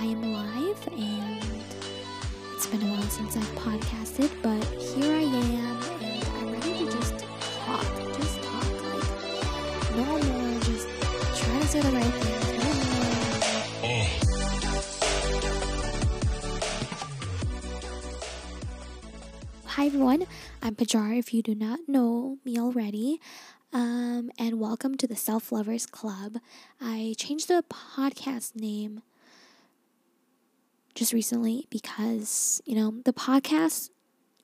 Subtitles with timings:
[0.00, 1.42] I am live and
[2.54, 6.92] it's been a while since I've podcasted, but here I am and I'm ready to
[6.92, 7.18] just
[7.64, 7.84] talk.
[8.16, 8.62] Just talk.
[8.84, 10.86] Like, no more just
[11.42, 12.34] try to say the right thing.
[19.66, 20.26] Hi everyone,
[20.62, 23.20] I'm Pajar if you do not know me already.
[23.72, 26.38] Um, and welcome to the Self Lovers Club.
[26.80, 29.02] I changed the podcast name
[30.98, 33.90] just recently because, you know, the podcast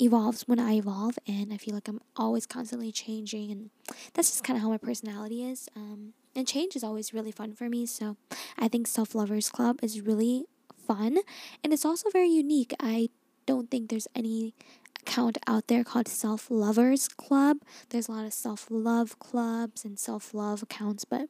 [0.00, 3.70] evolves when I evolve, and I feel like I'm always constantly changing, and
[4.12, 5.68] that's just kind of how my personality is.
[5.74, 8.16] Um, and change is always really fun for me, so
[8.56, 10.44] I think Self Lovers Club is really
[10.86, 11.18] fun,
[11.64, 12.72] and it's also very unique.
[12.78, 13.08] I
[13.46, 14.54] don't think there's any
[15.00, 17.58] account out there called Self Lovers Club.
[17.88, 21.28] There's a lot of self love clubs and self love accounts, but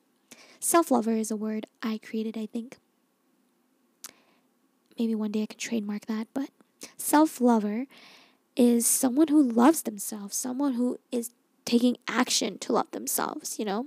[0.60, 2.76] self lover is a word I created, I think.
[4.98, 6.50] Maybe one day I can trademark that, but
[6.96, 7.86] self lover
[8.56, 11.30] is someone who loves themselves, someone who is
[11.64, 13.86] taking action to love themselves, you know?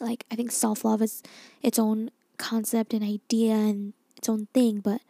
[0.00, 1.22] Like, I think self love is
[1.62, 5.00] its own concept and idea and its own thing, but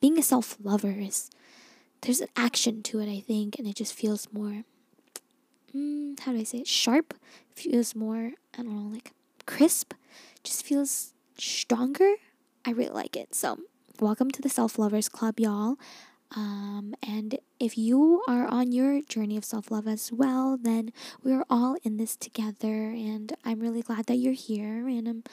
[0.00, 1.30] being a self lover is
[2.02, 4.64] there's an action to it, I think, and it just feels more.
[5.74, 6.68] Mm, how do I say it?
[6.68, 7.14] Sharp.
[7.54, 8.32] Feels more.
[8.54, 9.12] I don't know, like
[9.46, 9.94] crisp.
[10.44, 12.14] Just feels stronger.
[12.64, 13.34] I really like it.
[13.34, 13.58] So,
[14.00, 15.76] welcome to the Self Lovers Club, y'all.
[16.36, 21.44] Um, and if you are on your journey of self love as well, then we're
[21.50, 22.90] all in this together.
[22.90, 24.86] And I'm really glad that you're here.
[24.86, 25.24] And I'm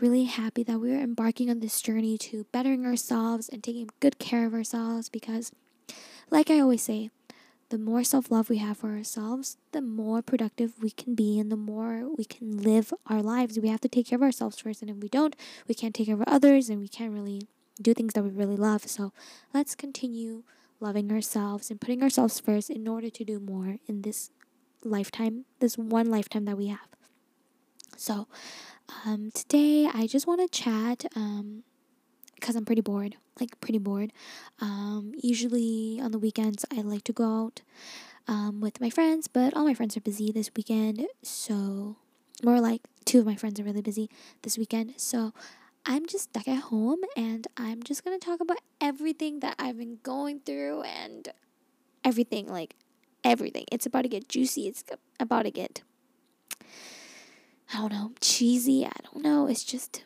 [0.00, 4.46] really happy that we're embarking on this journey to bettering ourselves and taking good care
[4.46, 5.52] of ourselves because
[6.30, 7.10] like I always say,
[7.68, 11.52] the more self love we have for ourselves, the more productive we can be and
[11.52, 13.58] the more we can live our lives.
[13.58, 15.36] We have to take care of ourselves first, and if we don't,
[15.66, 17.42] we can't take care of others and we can't really
[17.80, 18.86] do things that we really love.
[18.86, 19.12] So
[19.52, 20.42] let's continue
[20.80, 24.30] loving ourselves and putting ourselves first in order to do more in this
[24.84, 26.88] lifetime, this one lifetime that we have.
[27.96, 28.28] So
[29.04, 31.04] um, today I just want to chat.
[31.16, 31.64] Um,
[32.38, 34.12] because I'm pretty bored, like pretty bored.
[34.60, 37.62] Um, usually on the weekends, I like to go out
[38.28, 41.06] um, with my friends, but all my friends are busy this weekend.
[41.22, 41.96] So,
[42.44, 44.08] more like two of my friends are really busy
[44.42, 44.94] this weekend.
[44.96, 45.32] So,
[45.90, 49.78] I'm just stuck at home and I'm just going to talk about everything that I've
[49.78, 51.26] been going through and
[52.04, 52.74] everything like
[53.24, 53.64] everything.
[53.72, 54.68] It's about to get juicy.
[54.68, 54.84] It's
[55.18, 55.80] about to get,
[57.72, 58.84] I don't know, cheesy.
[58.84, 59.46] I don't know.
[59.46, 60.04] It's just,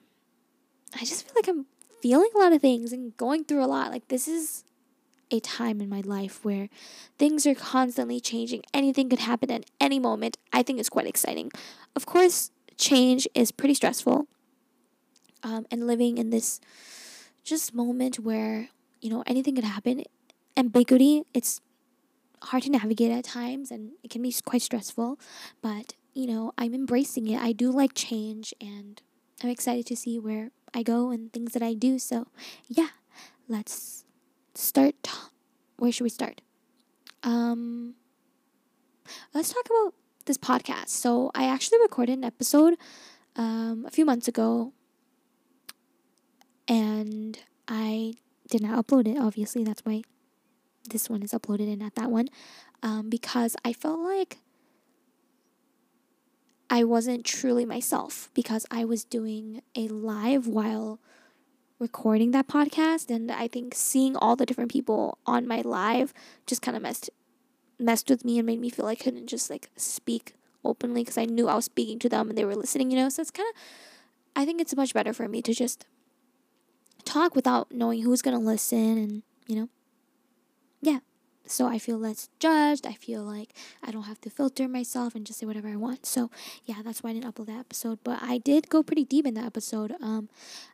[0.95, 1.67] I just feel like I'm
[2.01, 3.91] feeling a lot of things and going through a lot.
[3.91, 4.63] Like, this is
[5.33, 6.69] a time in my life where
[7.19, 8.63] things are constantly changing.
[8.73, 10.39] Anything could happen at any moment.
[10.53, 11.51] I think it's quite exciting.
[11.97, 14.29] Of course, change is pretty stressful.
[15.43, 16.61] Um, and living in this
[17.43, 18.69] just moment where,
[19.01, 20.05] you know, anything could happen.
[20.57, 21.61] Ambiguity, it's
[22.43, 25.19] hard to navigate at times and it can be quite stressful.
[25.61, 27.41] But, you know, I'm embracing it.
[27.41, 29.01] I do like change and
[29.43, 31.99] I'm excited to see where I go and things that I do.
[31.99, 32.29] So,
[32.69, 32.89] yeah,
[33.49, 34.05] let's
[34.55, 35.09] start.
[35.77, 36.41] Where should we start?
[37.23, 37.95] Um,
[39.35, 39.95] let's talk about
[40.27, 40.89] this podcast.
[40.89, 42.75] So, I actually recorded an episode
[43.37, 44.73] um, a few months ago,
[46.73, 47.39] and
[47.69, 48.15] I
[48.49, 49.19] did not upload it.
[49.19, 50.03] Obviously, that's why
[50.89, 52.29] this one is uploaded and not that one,
[52.83, 54.39] um, because I felt like
[56.71, 60.99] I wasn't truly myself because I was doing a live while
[61.79, 66.15] recording that podcast and I think seeing all the different people on my live
[66.47, 67.11] just kind of messed
[67.79, 71.19] messed with me and made me feel like I couldn't just like speak openly because
[71.19, 73.11] I knew I was speaking to them and they were listening, you know.
[73.11, 73.61] So it's kind of
[74.35, 75.85] I think it's much better for me to just
[77.05, 79.69] talk without knowing who's going to listen and, you know.
[80.81, 80.99] Yeah.
[81.47, 82.87] So I feel less judged.
[82.87, 83.53] I feel like
[83.83, 86.07] I don't have to filter myself and just say whatever I want.
[86.07, 86.31] So
[86.65, 87.99] yeah, that's why I didn't upload that episode.
[88.05, 89.95] But I did go pretty deep in that episode.
[90.01, 90.29] Um,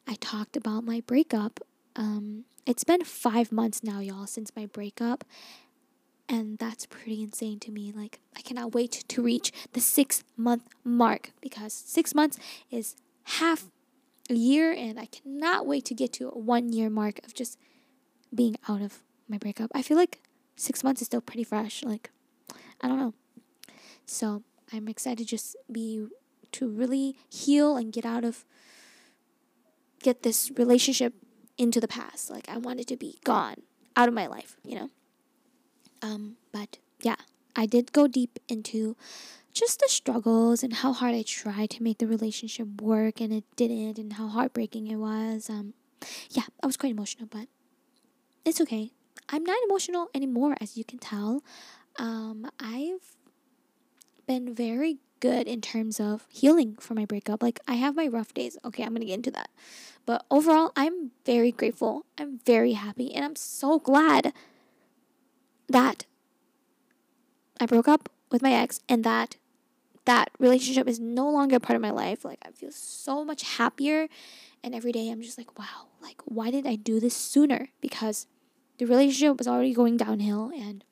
[0.06, 1.61] I talked about my breakup.
[1.97, 5.25] Um, it's been five months now, y'all, since my breakup.
[6.29, 7.91] And that's pretty insane to me.
[7.91, 12.38] Like, I cannot wait to reach the six month mark because six months
[12.70, 13.70] is half
[14.36, 17.58] year, and I cannot wait to get to a one year mark of just
[18.34, 19.70] being out of my breakup.
[19.75, 20.20] I feel like
[20.56, 21.82] six months is still pretty fresh.
[21.82, 22.10] Like,
[22.80, 23.14] I don't know.
[24.06, 24.42] So
[24.72, 26.06] I'm excited to just be
[26.52, 28.44] to really heal and get out of
[30.02, 31.14] get this relationship
[31.56, 32.30] into the past.
[32.30, 33.62] Like I want it to be gone
[33.96, 34.90] out of my life, you know.
[36.00, 37.16] Um, but yeah,
[37.56, 38.96] I did go deep into
[39.53, 43.45] just the struggles and how hard I tried to make the relationship work and it
[43.56, 45.50] didn't and how heartbreaking it was.
[45.50, 45.75] Um,
[46.31, 47.49] yeah, I was quite emotional, but
[48.45, 48.93] it's okay.
[49.29, 51.43] I'm not emotional anymore, as you can tell.
[51.99, 53.17] Um, I've
[54.27, 57.43] been very good in terms of healing for my breakup.
[57.43, 58.56] Like, I have my rough days.
[58.65, 59.50] Okay, I'm gonna get into that.
[60.06, 62.06] But overall, I'm very grateful.
[62.17, 63.12] I'm very happy.
[63.15, 64.33] And I'm so glad
[65.69, 66.06] that
[67.61, 69.36] I broke up with my ex and that
[70.04, 72.25] that relationship is no longer part of my life.
[72.25, 74.08] Like, I feel so much happier.
[74.64, 77.69] And every day I'm just like, wow, like, why did I do this sooner?
[77.82, 78.26] Because
[78.78, 80.82] the relationship was already going downhill and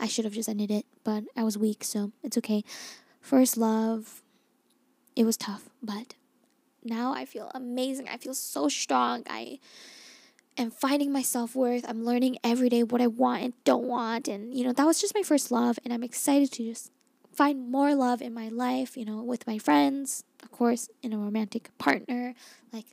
[0.00, 2.64] I should have just ended it, but I was weak, so it's okay.
[3.20, 4.22] First love,
[5.14, 6.14] it was tough, but
[6.84, 8.08] now I feel amazing.
[8.08, 9.22] I feel so strong.
[9.28, 9.58] I
[10.56, 11.84] am finding my self worth.
[11.88, 14.28] I'm learning every day what I want and don't want.
[14.28, 15.78] And, you know, that was just my first love.
[15.84, 16.90] And I'm excited to just
[17.32, 21.18] find more love in my life, you know, with my friends, of course, in a
[21.18, 22.34] romantic partner.
[22.72, 22.86] Like,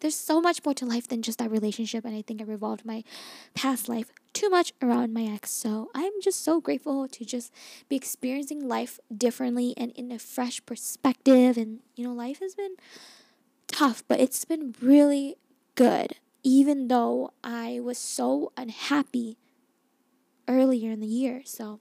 [0.00, 2.04] there's so much more to life than just that relationship.
[2.04, 3.04] And I think I revolved my
[3.54, 5.50] past life too much around my ex.
[5.50, 7.52] So I'm just so grateful to just
[7.88, 11.56] be experiencing life differently and in a fresh perspective.
[11.56, 12.76] And, you know, life has been
[13.66, 15.36] tough, but it's been really
[15.74, 16.14] good,
[16.48, 19.36] even though I was so unhappy
[20.48, 21.42] earlier in the year.
[21.44, 21.80] So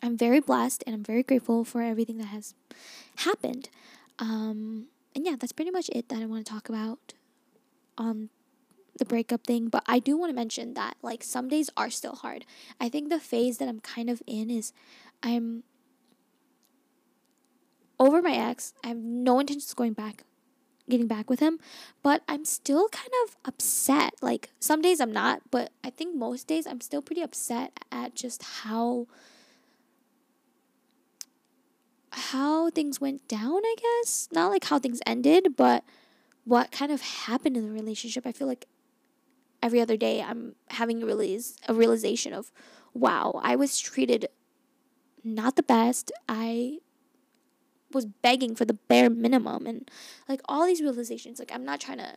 [0.00, 2.54] I'm very blessed and I'm very grateful for everything that has
[3.16, 3.68] happened.
[4.20, 7.14] Um, and yeah, that's pretty much it that I want to talk about
[7.98, 8.28] on
[8.96, 12.14] the breakup thing, but I do want to mention that like some days are still
[12.14, 12.44] hard.
[12.80, 14.72] I think the phase that I'm kind of in is
[15.20, 15.64] I'm
[17.98, 18.72] over my ex.
[18.84, 20.22] I have no intentions of going back,
[20.88, 21.58] getting back with him,
[22.02, 24.14] but I'm still kind of upset.
[24.22, 28.14] Like some days I'm not, but I think most days I'm still pretty upset at
[28.14, 29.06] just how
[32.10, 34.28] how things went down, I guess.
[34.32, 35.84] Not like how things ended, but
[36.44, 38.26] what kind of happened in the relationship.
[38.26, 38.66] I feel like
[39.62, 42.50] every other day I'm having a realize a realization of
[42.94, 44.26] wow, I was treated
[45.22, 46.10] not the best.
[46.28, 46.78] I
[47.92, 49.90] was begging for the bare minimum and
[50.28, 52.16] like all these realizations like I'm not trying to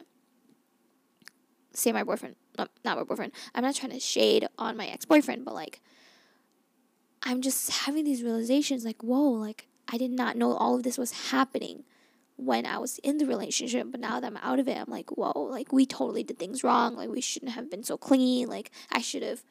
[1.74, 3.34] say my boyfriend not, not my boyfriend.
[3.54, 5.82] I'm not trying to shade on my ex-boyfriend, but like
[7.24, 10.98] I'm just having these realizations like whoa, like I did not know all of this
[10.98, 11.84] was happening
[12.38, 15.12] when I was in the relationship, but now that I'm out of it, I'm like,
[15.12, 16.96] whoa, like we totally did things wrong.
[16.96, 18.46] Like we shouldn't have been so clingy.
[18.46, 19.44] Like I should have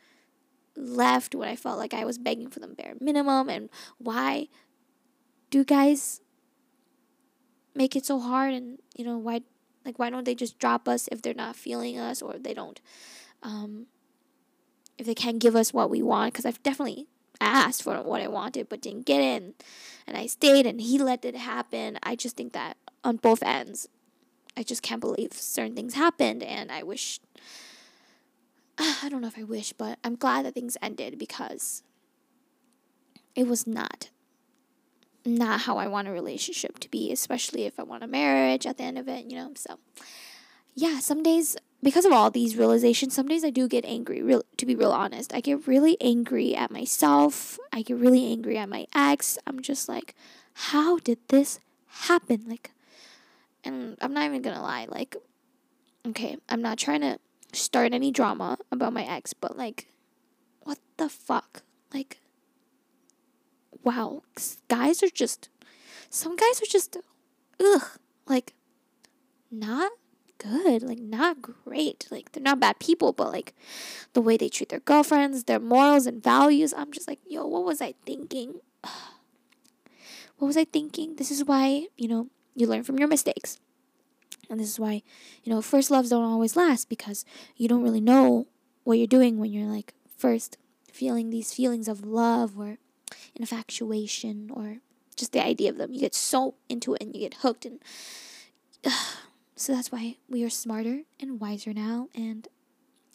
[0.77, 3.49] left when I felt like I was begging for the bare minimum.
[3.49, 4.49] And why
[5.51, 6.21] do guys
[7.75, 8.55] make it so hard?
[8.55, 9.43] And you know why,
[9.85, 12.81] like why don't they just drop us if they're not feeling us or they don't,
[13.43, 13.87] um,
[14.99, 16.33] if they can't give us what we want?
[16.33, 17.07] Because I've definitely
[17.41, 19.43] asked for what I wanted but didn't get it.
[19.43, 19.55] And,
[20.07, 21.99] and I stayed and he let it happen.
[22.03, 23.89] I just think that on both ends,
[24.57, 26.43] I just can't believe certain things happened.
[26.43, 27.21] And I wish,
[28.79, 31.83] I don't know if I wish, but I'm glad that things ended because
[33.35, 34.11] it was not
[35.25, 38.79] not how I want a relationship to be, especially if I want a marriage at
[38.79, 39.53] the end of it, you know.
[39.55, 39.79] So,
[40.75, 44.45] yeah, some days because of all these realizations, some days I do get angry, real
[44.57, 45.35] to be real honest.
[45.35, 47.59] I get really angry at myself.
[47.73, 49.39] I get really angry at my ex.
[49.47, 50.15] I'm just like,
[50.53, 52.45] how did this happen?
[52.47, 52.71] Like
[53.65, 55.17] and I'm not even gonna lie, like
[56.07, 57.19] okay, I'm not trying to
[57.53, 59.89] start any drama about my ex, but like
[60.63, 61.63] what the fuck?
[61.93, 62.20] Like
[63.83, 64.23] wow,
[64.69, 65.49] guys are just
[66.09, 66.97] some guys are just
[67.61, 68.55] ugh, like
[69.51, 69.93] not
[70.39, 72.09] good, like not great.
[72.11, 73.55] Like they're not bad people, but like
[74.13, 77.65] the way they treat their girlfriends, their morals and values, I'm just like, yo, what
[77.65, 78.61] was I thinking?
[80.39, 81.17] what was I thinking?
[81.17, 83.59] This is why, you know, you learn from your mistakes.
[84.49, 85.03] And this is why,
[85.45, 87.25] you know, first loves don't always last because
[87.57, 88.49] you don't really know
[88.83, 90.57] what you're doing when you're like first
[90.93, 92.79] feeling these feelings of love or
[93.35, 94.79] infatuation or
[95.17, 95.93] just the idea of them.
[95.93, 97.81] You get so into it and you get hooked and
[98.85, 98.91] uh,
[99.57, 102.09] so that's why we are smarter and wiser now.
[102.15, 102.49] And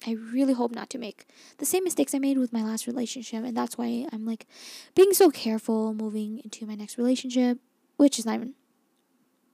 [0.05, 1.25] I really hope not to make
[1.57, 3.43] the same mistakes I made with my last relationship.
[3.43, 4.45] And that's why I'm like
[4.93, 7.59] being so careful moving into my next relationship,
[7.97, 8.53] which is not even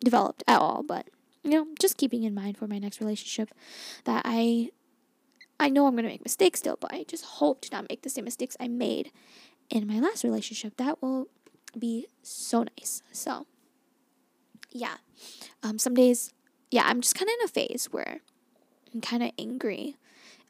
[0.04, 0.84] developed at all.
[0.84, 1.08] But,
[1.44, 3.52] you know, just keeping in mind for my next relationship
[4.06, 4.72] that I.
[5.60, 8.02] I know I'm going to make mistakes still, but I just hope to not make
[8.02, 9.12] the same mistakes I made
[9.72, 10.78] in my last relationship.
[10.78, 11.28] That will
[11.78, 13.01] be so nice.
[13.12, 13.48] So,
[14.70, 14.98] yeah.
[15.63, 16.34] Um, some days
[16.72, 18.22] yeah, I'm just kind of in a phase where
[18.94, 19.98] I'm kind of angry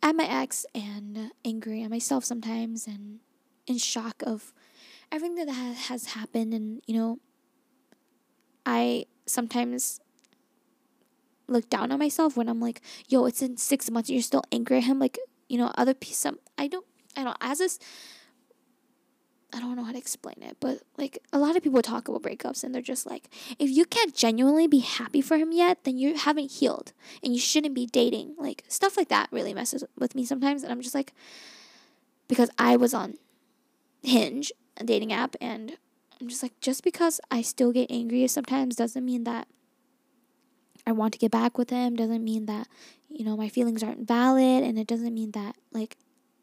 [0.03, 3.19] at my ex and angry at myself sometimes and
[3.65, 4.53] in shock of
[5.11, 6.53] everything that has happened.
[6.53, 7.19] And, you know,
[8.65, 9.99] I sometimes
[11.47, 14.77] look down on myself when I'm like, yo, it's in six months you're still angry
[14.77, 14.99] at him.
[14.99, 15.17] Like,
[15.49, 16.85] you know, other people, I don't,
[17.17, 17.79] I don't, as this,
[19.53, 22.21] I don't know how to explain it, but like a lot of people talk about
[22.21, 23.29] breakups and they're just like,
[23.59, 26.93] if you can't genuinely be happy for him yet, then you haven't healed
[27.23, 28.35] and you shouldn't be dating.
[28.37, 30.63] Like stuff like that really messes with me sometimes.
[30.63, 31.13] And I'm just like,
[32.27, 33.15] because I was on
[34.03, 35.77] Hinge, a dating app, and
[36.19, 39.47] I'm just like, just because I still get angry sometimes doesn't mean that
[40.87, 42.67] I want to get back with him, doesn't mean that,
[43.09, 45.97] you know, my feelings aren't valid, and it doesn't mean that, like,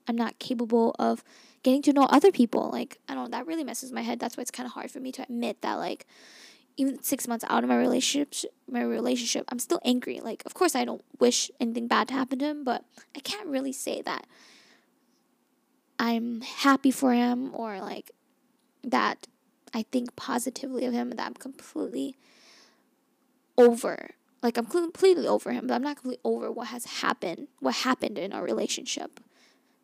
[0.08, 1.22] I'm not capable of
[1.62, 2.70] getting to know other people.
[2.70, 4.18] Like, I don't that really messes my head.
[4.18, 6.06] That's why it's kind of hard for me to admit that, like,
[6.76, 10.20] even six months out of my relationship, my relationship, I'm still angry.
[10.20, 12.84] Like, of course, I don't wish anything bad to happen to him, but
[13.16, 14.26] I can't really say that
[15.98, 18.12] I'm happy for him or like
[18.84, 19.26] that
[19.74, 21.10] I think positively of him.
[21.10, 22.16] That I'm completely
[23.56, 24.10] over
[24.42, 28.18] like I'm completely over him, but I'm not completely over what has happened, what happened
[28.18, 29.20] in our relationship,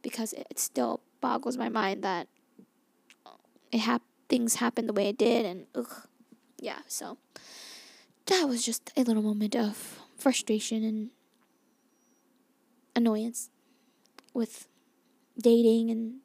[0.04, 2.28] because it, still boggles my mind that
[3.73, 6.06] it hap- things happened the way it did, and ugh,
[6.61, 6.78] yeah.
[6.87, 7.18] So
[8.26, 11.11] that was just a little moment of frustration and
[12.94, 13.50] annoyance
[14.32, 14.68] with
[15.37, 16.18] dating and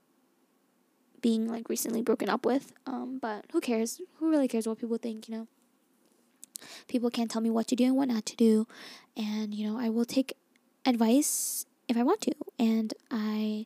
[1.21, 2.73] being like recently broken up with.
[2.85, 3.99] Um, but who cares?
[4.17, 5.27] Who really cares what people think?
[5.27, 5.47] You know
[6.87, 8.67] people can't tell me what to do and what not to do.
[9.15, 10.33] And, you know, I will take
[10.85, 12.31] advice if I want to.
[12.57, 13.65] And I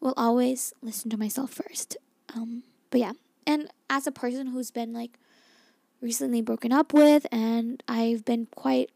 [0.00, 1.96] will always listen to myself first.
[2.34, 3.12] Um, but yeah.
[3.46, 5.18] And as a person who's been like
[6.00, 8.90] recently broken up with, and I've been quite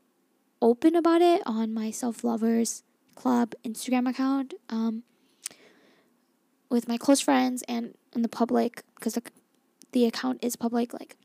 [0.61, 5.03] open about it on my self lovers club Instagram account, um,
[6.69, 9.23] with my close friends and in the public, because the,
[9.93, 11.17] the account is public, like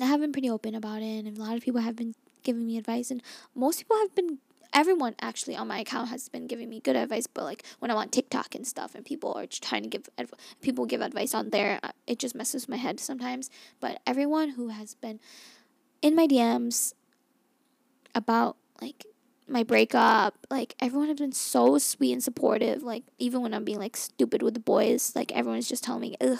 [0.00, 2.66] I have been pretty open about it, and a lot of people have been giving
[2.66, 3.22] me advice, and
[3.54, 4.38] most people have been.
[4.72, 7.96] Everyone actually on my account has been giving me good advice, but like when I'm
[7.96, 11.50] on TikTok and stuff, and people are trying to give adv- people give advice on
[11.50, 13.50] there, uh, it just messes my head sometimes.
[13.80, 15.20] But everyone who has been
[16.02, 16.94] in my DMs
[18.14, 19.06] about like
[19.50, 20.34] my breakup.
[20.50, 22.82] Like everyone has been so sweet and supportive.
[22.82, 26.16] Like even when I'm being like stupid with the boys, like everyone's just telling me,
[26.20, 26.38] ugh,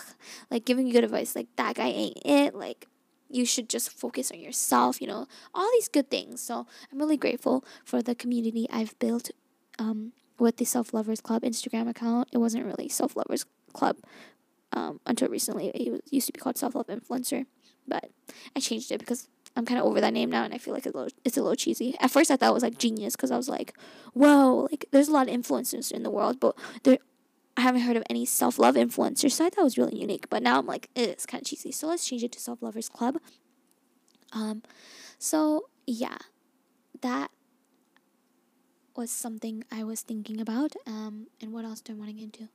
[0.51, 1.35] like giving good advice.
[1.35, 2.55] Like that guy ain't it.
[2.55, 2.87] Like
[3.31, 6.41] you should just focus on yourself, you know, all these good things.
[6.41, 9.31] So I'm really grateful for the community I've built
[9.79, 12.29] um, with the Self Lovers Club Instagram account.
[12.33, 13.97] It wasn't really Self Lovers Club
[14.73, 15.69] um, until recently.
[15.69, 17.47] It used to be called Self Love Influencer,
[17.87, 18.11] but
[18.57, 20.87] I changed it because I'm kind of over that name now, and I feel like
[20.87, 21.97] it's a little, it's a little cheesy.
[22.01, 23.77] At first, I thought it was like genius because I was like,
[24.13, 26.99] "Whoa!" Like, there's a lot of influencers in the world, but there
[27.61, 30.31] I haven't heard of any self love influencers, so I thought it was really unique.
[30.31, 31.71] But now I'm like, it's kind of cheesy.
[31.71, 33.19] So let's change it to Self Lovers Club.
[34.33, 34.63] Um,
[35.19, 36.17] so yeah,
[37.03, 37.31] that
[38.97, 40.73] was something I was thinking about.
[40.87, 42.49] Um, and what else do I want to get into?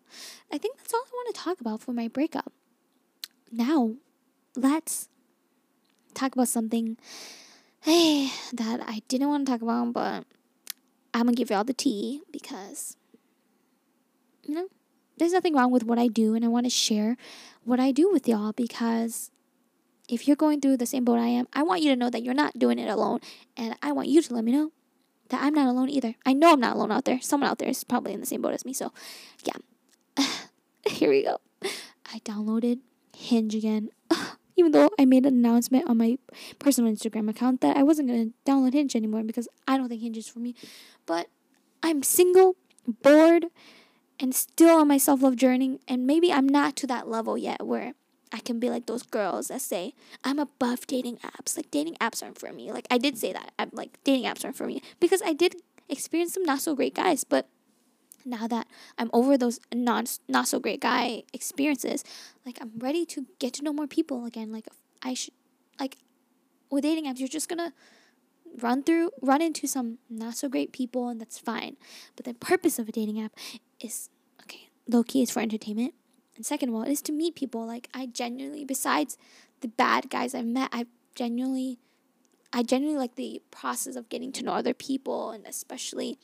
[0.51, 2.51] I think that's all I want to talk about for my breakup.
[3.51, 3.97] Now,
[4.55, 5.07] let's
[6.15, 6.97] talk about something
[7.81, 10.25] hey, that I didn't want to talk about, but
[11.13, 12.97] I'm gonna give y'all the tea because
[14.41, 14.67] you know
[15.17, 17.17] there's nothing wrong with what I do, and I want to share
[17.63, 19.31] what I do with y'all because
[20.07, 22.23] if you're going through the same boat I am, I want you to know that
[22.23, 23.19] you're not doing it alone,
[23.57, 24.71] and I want you to let me know
[25.29, 26.15] that I'm not alone either.
[26.25, 27.19] I know I'm not alone out there.
[27.21, 28.73] Someone out there is probably in the same boat as me.
[28.73, 28.93] So,
[29.43, 30.25] yeah,
[30.87, 31.39] here we go.
[32.13, 32.79] I downloaded
[33.15, 33.89] Hinge again.
[34.57, 36.17] Even though I made an announcement on my
[36.59, 40.01] personal Instagram account that I wasn't going to download Hinge anymore because I don't think
[40.01, 40.55] Hinge is for me.
[41.05, 41.27] But
[41.83, 42.55] I'm single,
[42.87, 43.47] bored,
[44.19, 45.79] and still on my self love journey.
[45.87, 47.93] And maybe I'm not to that level yet where
[48.31, 49.93] I can be like those girls that say,
[50.23, 51.55] I'm above dating apps.
[51.55, 52.71] Like, dating apps aren't for me.
[52.71, 53.51] Like, I did say that.
[53.57, 54.81] I'm like, dating apps aren't for me.
[54.99, 55.55] Because I did
[55.89, 57.23] experience some not so great guys.
[57.23, 57.47] But
[58.25, 58.67] now that
[58.97, 62.03] I'm over those non not so great guy experiences,
[62.45, 64.51] like, I'm ready to get to know more people again.
[64.51, 64.67] Like,
[65.01, 65.33] I should,
[65.79, 65.97] like,
[66.69, 67.73] with dating apps, you're just gonna
[68.61, 71.75] run through run into some not so great people and that's fine
[72.15, 73.33] but the purpose of a dating app
[73.79, 74.09] is
[74.41, 75.93] okay, low key is for entertainment.
[76.35, 77.65] And second of all, it is to meet people.
[77.65, 79.17] Like I genuinely besides
[79.61, 81.79] the bad guys I've met, I genuinely
[82.53, 86.17] I genuinely like the process of getting to know other people and especially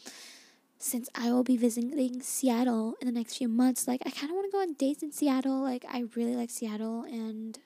[0.78, 4.36] since I will be visiting Seattle in the next few months, like I kind of
[4.36, 5.62] want to go on dates in Seattle.
[5.62, 7.60] Like I really like Seattle and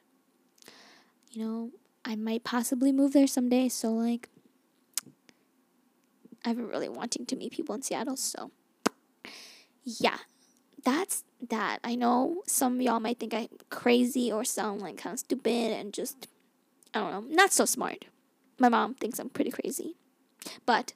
[1.31, 1.71] you know,
[2.03, 4.29] I might possibly move there someday, so like
[6.43, 8.51] I've been really wanting to meet people in Seattle, so
[9.85, 10.17] yeah,
[10.83, 11.79] that's that.
[11.83, 15.93] I know some y'all might think I'm crazy or sound like kind of stupid and
[15.93, 16.27] just,
[16.93, 18.05] I don't know, not so smart.
[18.59, 19.95] My mom thinks I'm pretty crazy.
[20.65, 20.93] But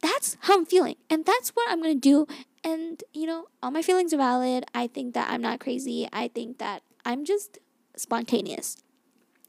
[0.00, 0.96] that's how I'm feeling.
[1.10, 2.26] And that's what I'm going to do.
[2.64, 4.64] And, you know, all my feelings are valid.
[4.74, 6.08] I think that I'm not crazy.
[6.12, 7.58] I think that I'm just
[7.96, 8.76] spontaneous.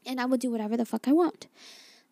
[0.06, 1.46] And I will do whatever the fuck I want.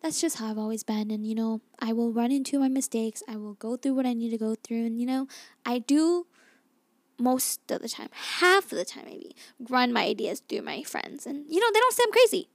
[0.01, 1.11] That's just how I've always been.
[1.11, 3.23] And, you know, I will run into my mistakes.
[3.27, 4.85] I will go through what I need to go through.
[4.85, 5.27] And, you know,
[5.65, 6.27] I do
[7.23, 9.35] most of the time, half of the time maybe,
[9.69, 11.25] run my ideas through my friends.
[11.25, 12.49] And, you know, they don't say I'm crazy.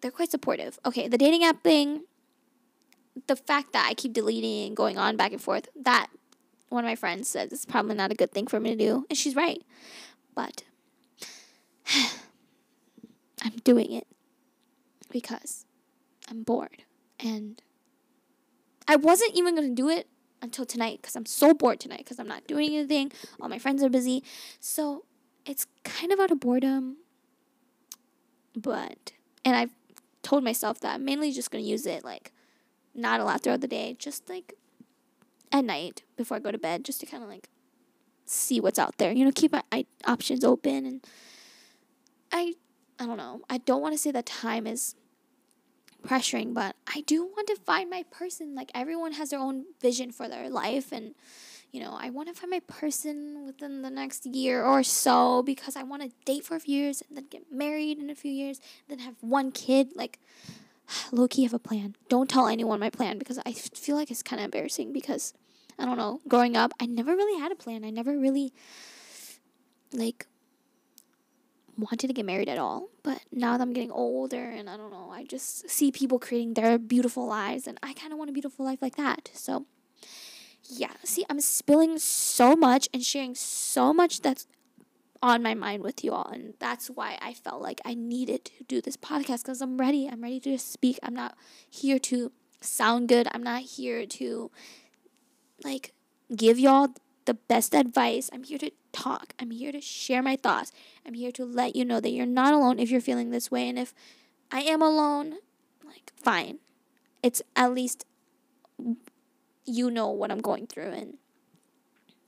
[0.00, 0.78] They're quite supportive.
[0.84, 2.04] Okay, the dating app thing,
[3.26, 6.08] the fact that I keep deleting and going on back and forth, that
[6.68, 9.06] one of my friends says it's probably not a good thing for me to do.
[9.08, 9.62] And she's right.
[10.34, 10.64] But
[13.42, 14.06] I'm doing it
[15.10, 15.64] because
[16.28, 16.82] I'm bored.
[17.20, 17.62] And
[18.88, 20.08] I wasn't even going to do it
[20.42, 23.12] until tonight because I'm so bored tonight because I'm not doing anything.
[23.40, 24.22] All my friends are busy.
[24.60, 25.04] So
[25.44, 26.98] it's kind of out of boredom.
[28.54, 29.12] But,
[29.44, 29.70] and I've
[30.22, 32.32] told myself that I'm mainly just going to use it like
[32.94, 34.54] not a lot throughout the day, just like
[35.52, 37.48] at night before I go to bed, just to kind of like
[38.24, 39.12] see what's out there.
[39.12, 39.62] You know, keep my
[40.04, 40.86] options open.
[40.86, 41.06] And
[42.32, 42.54] I,
[42.98, 43.42] I don't know.
[43.48, 44.94] I don't want to say that time is
[46.02, 48.54] pressuring, but I do want to find my person.
[48.54, 51.14] Like everyone has their own vision for their life, and
[51.72, 55.76] you know, I want to find my person within the next year or so because
[55.76, 58.32] I want to date for a few years and then get married in a few
[58.32, 59.88] years, then have one kid.
[59.94, 60.18] Like,
[61.12, 61.96] low key have a plan.
[62.08, 65.34] Don't tell anyone my plan because I feel like it's kind of embarrassing because
[65.78, 66.20] I don't know.
[66.26, 67.84] Growing up, I never really had a plan.
[67.84, 68.52] I never really
[69.92, 70.26] like
[71.78, 72.88] wanted to get married at all.
[73.02, 76.54] But now that I'm getting older and I don't know, I just see people creating
[76.54, 79.30] their beautiful lives and I kind of want a beautiful life like that.
[79.34, 79.66] So
[80.68, 84.46] yeah, see, I'm spilling so much and sharing so much that's
[85.22, 86.28] on my mind with you all.
[86.28, 90.08] And that's why I felt like I needed to do this podcast because I'm ready.
[90.08, 90.98] I'm ready to speak.
[91.02, 91.36] I'm not
[91.70, 93.28] here to sound good.
[93.32, 94.50] I'm not here to
[95.64, 95.92] like
[96.34, 96.88] give y'all
[97.24, 98.30] the best advice.
[98.32, 99.34] I'm here to talk.
[99.38, 100.72] I'm here to share my thoughts.
[101.06, 103.68] I'm here to let you know that you're not alone if you're feeling this way.
[103.68, 103.92] And if
[104.50, 105.36] I am alone,
[105.84, 106.58] like, fine.
[107.22, 108.04] It's at least
[109.64, 111.18] you know what I'm going through, and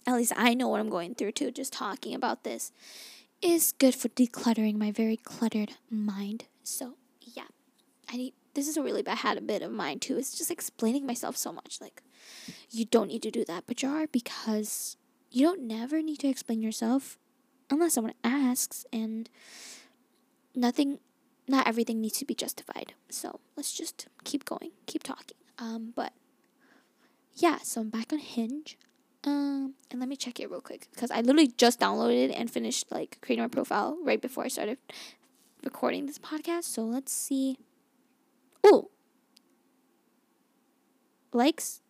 [0.07, 1.51] at least I know what I'm going through too.
[1.51, 2.73] Just talking about this
[3.41, 6.47] is good for decluttering my very cluttered mind.
[6.65, 7.45] So yeah,
[8.11, 8.35] I need.
[8.55, 10.19] This is a really bad habit of mine too.
[10.19, 11.81] It's just explaining myself so much.
[11.81, 12.03] Like,
[12.71, 14.97] you don't need to do that, but you are because
[15.31, 17.19] you don't never need to explain yourself
[17.71, 19.29] unless someone asks, and
[20.55, 20.99] nothing,
[21.47, 22.95] not everything needs to be justified.
[23.09, 25.37] So let's just keep going, keep talking.
[25.59, 26.13] Um, but
[27.35, 28.79] yeah, so I'm back on Hinge.
[29.25, 32.87] Um, and let me check it real quick because I literally just downloaded and finished
[32.91, 34.79] like creating my profile right before I started
[35.65, 36.65] recording this podcast.
[36.65, 37.59] So let's see.
[38.63, 38.91] Oh,
[41.33, 41.81] likes.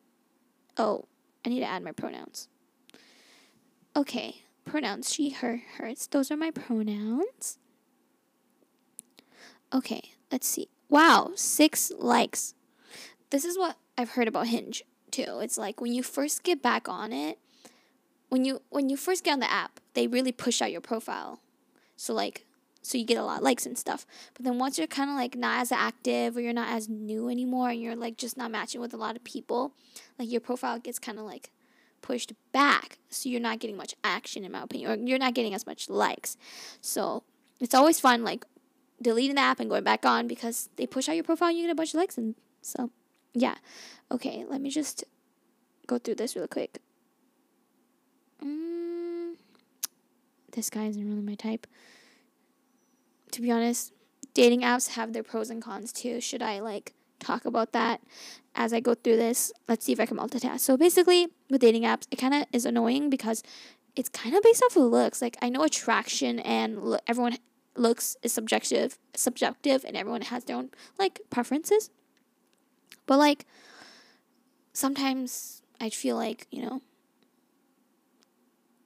[0.76, 1.04] Oh,
[1.44, 2.48] I need to add my pronouns.
[3.98, 6.06] Okay, pronouns she, her, hers.
[6.12, 7.58] Those are my pronouns.
[9.74, 10.68] Okay, let's see.
[10.88, 12.54] Wow, six likes.
[13.30, 15.40] This is what I've heard about Hinge too.
[15.42, 17.40] It's like when you first get back on it,
[18.28, 21.40] when you when you first get on the app, they really push out your profile.
[21.96, 22.46] So like
[22.82, 24.06] so you get a lot of likes and stuff.
[24.32, 27.28] But then once you're kind of like not as active or you're not as new
[27.28, 29.72] anymore and you're like just not matching with a lot of people,
[30.20, 31.50] like your profile gets kind of like
[32.00, 32.98] pushed back.
[33.08, 35.88] So you're not getting much action in my opinion or you're not getting as much
[35.88, 36.36] likes.
[36.80, 37.24] So
[37.60, 38.44] it's always fun like
[39.00, 41.70] deleting the app and going back on because they push out your profile you get
[41.70, 42.90] a bunch of likes and so
[43.34, 43.56] yeah.
[44.10, 45.04] Okay, let me just
[45.86, 46.80] go through this real quick.
[48.44, 49.34] Mm,
[50.52, 51.66] this guy isn't really my type.
[53.32, 53.92] To be honest,
[54.34, 56.20] dating apps have their pros and cons too.
[56.20, 58.00] Should I like talk about that
[58.54, 59.52] as I go through this?
[59.68, 60.60] Let's see if I can multitask.
[60.60, 63.42] So basically, with dating apps, it kind of is annoying because
[63.96, 65.20] it's kind of based off of looks.
[65.20, 67.38] Like I know attraction and lo- everyone
[67.76, 71.90] looks is subjective, subjective, and everyone has their own like preferences.
[73.06, 73.46] But like
[74.72, 76.82] sometimes I feel like, you know,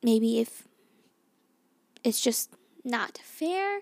[0.02, 0.66] maybe if
[2.04, 2.50] it's just
[2.84, 3.80] not fair,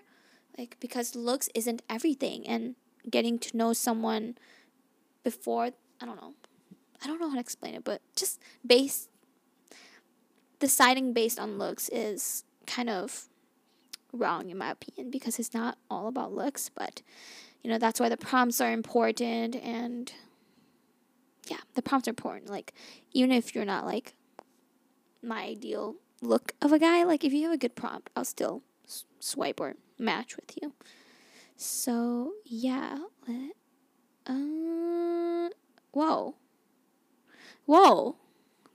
[0.57, 2.75] like because looks isn't everything and
[3.09, 4.37] getting to know someone
[5.23, 6.33] before, I don't know.
[7.03, 9.09] I don't know how to explain it, but just based
[10.59, 13.27] deciding based on looks is kind of
[14.13, 17.01] wrong in my opinion because it's not all about looks, but
[17.63, 20.13] you know, that's why the prompts are important and
[21.47, 22.49] yeah, the prompts are important.
[22.49, 22.73] Like,
[23.13, 24.13] even if you're not like
[25.23, 28.61] my ideal look of a guy, like if you have a good prompt, I'll still
[28.85, 30.73] s- swipe or match with you.
[31.63, 32.97] So yeah,
[33.27, 33.51] let,
[34.25, 35.49] uh,
[35.91, 36.33] whoa,
[37.67, 38.15] whoa,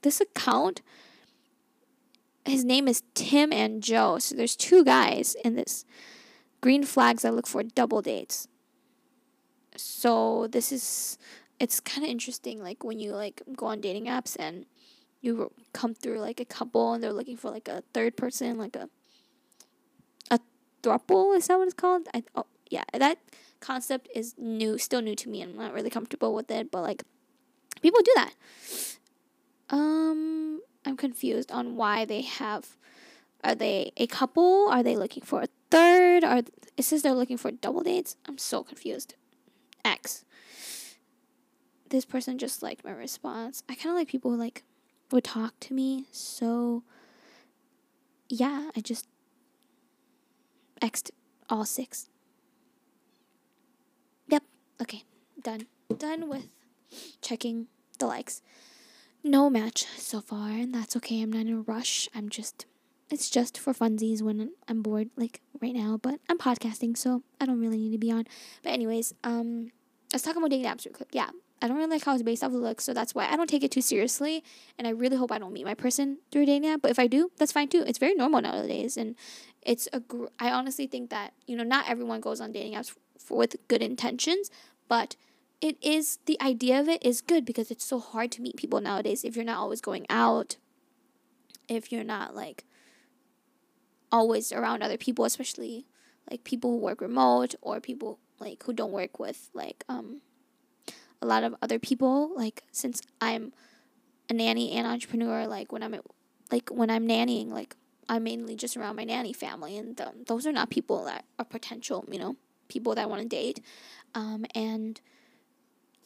[0.02, 0.82] this account
[2.44, 4.20] his name is Tim and Joe.
[4.20, 5.84] So there's two guys in this
[6.60, 8.46] green flags I look for double dates.
[9.76, 11.18] So this is
[11.58, 14.64] it's kind of interesting like when you like go on dating apps and
[15.22, 18.76] you come through like a couple and they're looking for like a third person like
[18.76, 18.88] a
[20.30, 20.38] a
[20.84, 22.06] throuple is that what it's called?
[22.14, 23.18] I oh yeah, that
[23.60, 25.42] concept is new, still new to me.
[25.42, 27.02] I'm not really comfortable with it, but like
[27.82, 28.32] people do that.
[29.70, 32.76] Um I'm confused on why they have.
[33.42, 34.68] Are they a couple?
[34.70, 36.24] Are they looking for a third?
[36.24, 36.42] Are
[36.76, 38.16] it says they're looking for double dates?
[38.26, 39.14] I'm so confused.
[39.84, 40.24] X.
[41.88, 43.62] This person just liked my response.
[43.68, 44.64] I kind of like people who like
[45.12, 46.06] would talk to me.
[46.10, 46.82] So
[48.28, 49.06] yeah, I just
[50.82, 51.10] X'd
[51.48, 52.08] all six.
[54.80, 55.04] Okay.
[55.40, 55.66] Done.
[55.96, 56.48] Done with
[57.20, 57.66] checking
[57.98, 58.42] the likes
[59.26, 61.20] no match so far, and that's okay.
[61.20, 62.08] I'm not in a rush.
[62.14, 62.64] I'm just,
[63.10, 65.98] it's just for funsies when I'm bored, like right now.
[66.00, 68.24] But I'm podcasting, so I don't really need to be on.
[68.62, 69.72] But anyways, um,
[70.12, 71.08] let's talk about dating apps real quick.
[71.12, 73.36] Yeah, I don't really like how it's based off of looks, so that's why I
[73.36, 74.44] don't take it too seriously.
[74.78, 76.82] And I really hope I don't meet my person through a dating app.
[76.82, 77.84] But if I do, that's fine too.
[77.86, 79.16] It's very normal nowadays, and
[79.62, 80.00] it's a.
[80.00, 82.94] Gr- I honestly think that you know not everyone goes on dating apps
[83.30, 84.50] with good intentions,
[84.88, 85.16] but
[85.60, 88.80] it is the idea of it is good because it's so hard to meet people
[88.80, 90.56] nowadays if you're not always going out
[91.66, 92.64] if you're not like
[94.12, 95.86] always around other people especially
[96.30, 100.20] like people who work remote or people like who don't work with like um
[101.22, 102.30] a lot of other people.
[102.34, 103.52] Like since I'm
[104.28, 106.02] a nanny and entrepreneur like when I'm at,
[106.50, 107.76] like when I'm nannying like
[108.08, 111.44] I'm mainly just around my nanny family and um, those are not people that are
[111.44, 112.36] potential you know
[112.68, 113.60] people that I want to date
[114.14, 115.00] um and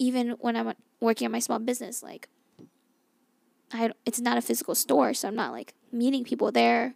[0.01, 2.29] even when I'm working on my small business, like
[3.73, 6.95] I it's not a physical store, so I'm not like meeting people there.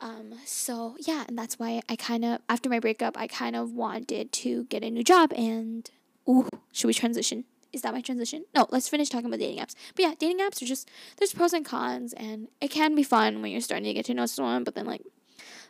[0.00, 3.72] Um, so yeah, and that's why I kind of after my breakup, I kind of
[3.72, 5.32] wanted to get a new job.
[5.36, 5.88] And
[6.28, 7.44] ooh, should we transition?
[7.72, 8.44] Is that my transition?
[8.54, 9.74] No, let's finish talking about dating apps.
[9.94, 13.42] But yeah, dating apps are just there's pros and cons, and it can be fun
[13.42, 14.64] when you're starting to get to know someone.
[14.64, 15.02] But then like,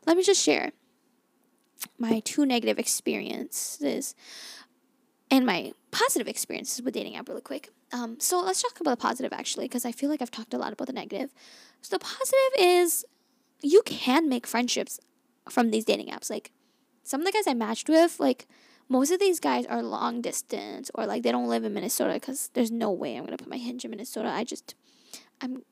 [0.07, 0.73] let me just share
[1.99, 4.15] my two negative experiences
[5.31, 7.71] and my positive experiences with dating app really quick.
[7.93, 10.59] Um, so let's talk about the positive actually, because I feel like I've talked a
[10.59, 11.33] lot about the negative.
[11.83, 13.05] So the positive is
[13.63, 15.01] you can make friendships
[15.49, 16.31] from these dating apps.
[16.31, 16.53] Like
[17.03, 18.47] some of the guys I matched with, like
[18.89, 22.51] most of these guys are long distance or like they don't live in Minnesota because
[22.55, 24.29] there's no way I'm gonna put my hinge in Minnesota.
[24.29, 24.75] I just,
[25.41, 25.63] I'm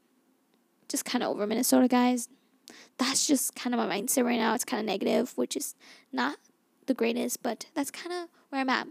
[0.88, 2.28] just kind of over Minnesota guys.
[2.98, 4.54] That's just kind of my mindset right now.
[4.54, 5.74] It's kind of negative, which is
[6.12, 6.36] not
[6.86, 8.88] the greatest, but that's kind of where I'm at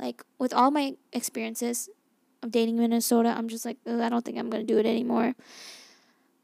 [0.00, 1.88] like with all my experiences
[2.42, 5.34] of dating Minnesota, I'm just like, I don't think I'm gonna do it anymore.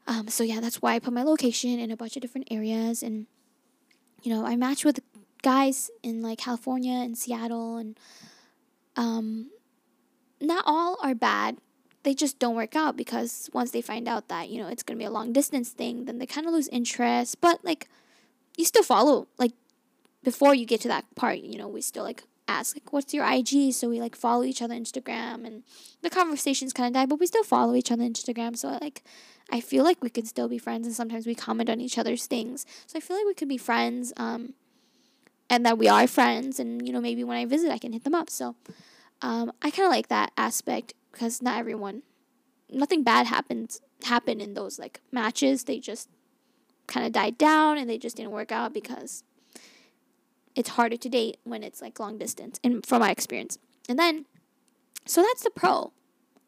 [0.05, 3.01] Um, so yeah, that's why I put my location in a bunch of different areas,
[3.01, 3.25] and
[4.21, 4.99] you know, I match with
[5.41, 7.99] guys in like California and Seattle, and
[8.95, 9.49] um,
[10.39, 11.57] not all are bad.
[12.07, 14.97] They just don't work out because once they find out that you know it's gonna
[14.97, 17.41] be a long distance thing, then they kind of lose interest.
[17.41, 17.89] But like,
[18.55, 19.51] you still follow like
[20.23, 21.39] before you get to that part.
[21.39, 24.61] You know, we still like ask like what's your IG so we like follow each
[24.61, 25.63] other Instagram and
[26.01, 29.03] the conversations kind of die but we still follow each other Instagram so like
[29.51, 32.25] I feel like we can still be friends and sometimes we comment on each other's
[32.25, 34.53] things so I feel like we could be friends um
[35.49, 38.05] and that we are friends and you know maybe when I visit I can hit
[38.05, 38.55] them up so
[39.21, 42.03] um I kind of like that aspect because not everyone
[42.69, 45.63] nothing bad happens happen in those like matches.
[45.63, 46.09] They just
[46.85, 49.23] kind of died down and they just didn't work out because
[50.55, 53.57] it's harder to date when it's like long distance and from my experience.
[53.89, 54.25] And then
[55.05, 55.91] so that's the pro.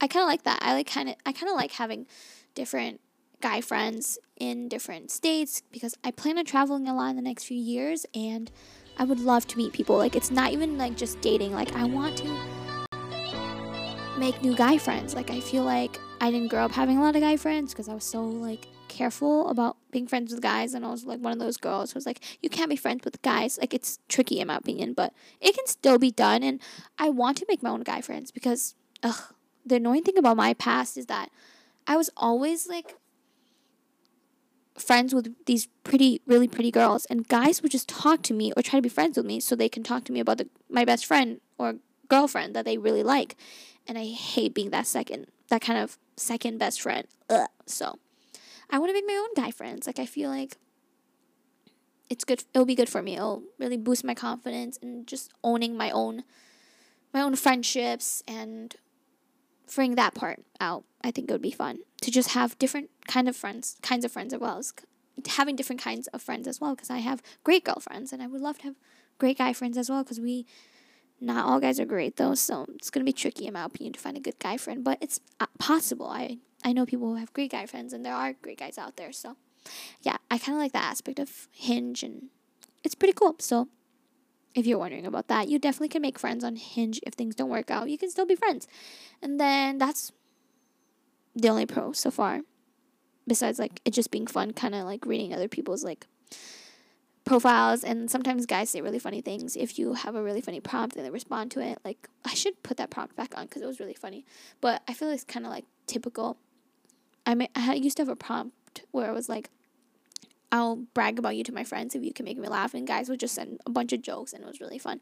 [0.01, 0.59] I kind of like that.
[0.61, 2.05] I like kind of i kind of like having
[2.53, 3.01] different
[3.41, 7.45] guy friends in different states because i plan on traveling a lot in the next
[7.45, 8.51] few years and
[8.97, 9.97] i would love to meet people.
[9.97, 11.53] Like it's not even like just dating.
[11.53, 12.58] Like i want to
[14.19, 15.15] make new guy friends.
[15.15, 17.87] Like i feel like i didn't grow up having a lot of guy friends because
[17.87, 21.31] i was so like careful about being friends with guys and I was like one
[21.31, 23.57] of those girls who was like you can't be friends with guys.
[23.57, 26.59] Like it's tricky in my opinion but it can still be done and
[26.97, 29.33] I want to make my own guy friends because ugh
[29.65, 31.29] the annoying thing about my past is that
[31.87, 32.95] I was always like
[34.75, 38.63] friends with these pretty really pretty girls and guys would just talk to me or
[38.63, 40.83] try to be friends with me so they can talk to me about the, my
[40.83, 41.75] best friend or
[42.09, 43.35] girlfriend that they really like
[43.87, 47.47] and I hate being that second that kind of second best friend Ugh.
[47.65, 47.97] so
[48.69, 49.87] I want to make my own guy friends.
[49.87, 50.57] Like I feel like
[52.09, 52.43] it's good.
[52.53, 53.15] It'll be good for me.
[53.15, 56.23] It'll really boost my confidence and just owning my own,
[57.13, 58.75] my own friendships and
[59.67, 60.83] figuring that part out.
[61.03, 64.11] I think it would be fun to just have different kind of friends, kinds of
[64.11, 64.73] friends as well as
[65.27, 66.75] having different kinds of friends as well.
[66.75, 68.75] Because I have great girlfriends, and I would love to have
[69.17, 70.03] great guy friends as well.
[70.03, 70.45] Because we,
[71.21, 73.99] not all guys are great though, so it's gonna be tricky in my opinion to
[73.99, 74.83] find a good guy friend.
[74.83, 76.07] But it's uh, possible.
[76.07, 78.97] I I know people who have great guy friends, and there are great guys out
[78.97, 79.11] there.
[79.11, 79.37] So
[80.01, 82.29] yeah, I kind of like that aspect of Hinge, and
[82.83, 83.35] it's pretty cool.
[83.39, 83.67] So
[84.55, 87.49] if you're wondering about that, you definitely can make friends on Hinge if things don't
[87.49, 87.89] work out.
[87.89, 88.67] You can still be friends.
[89.21, 90.11] And then that's
[91.35, 92.41] the only pro so far.
[93.27, 96.07] Besides like it just being fun, kind of like reading other people's like
[97.29, 100.95] profiles and sometimes guys say really funny things if you have a really funny prompt
[100.95, 103.67] and they respond to it like i should put that prompt back on because it
[103.67, 104.25] was really funny
[104.61, 106.37] but i feel it's kind of like typical
[107.27, 109.51] i mean i used to have a prompt where it was like
[110.51, 112.73] I'll brag about you to my friends if you can make me laugh.
[112.73, 114.99] And guys would just send a bunch of jokes, and it was really fun.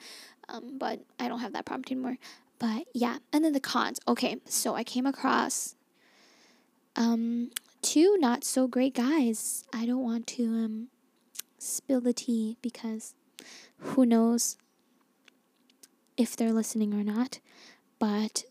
[0.49, 2.17] Um, but I don't have that prompt anymore.
[2.59, 4.01] But yeah, and then the cons.
[4.09, 5.75] Okay, so I came across
[6.97, 9.63] um, two not so great guys.
[9.71, 10.87] I don't want to um,
[11.57, 13.13] spill the tea because
[13.79, 14.57] who knows
[16.15, 17.39] if they're listening or not.
[17.99, 18.43] But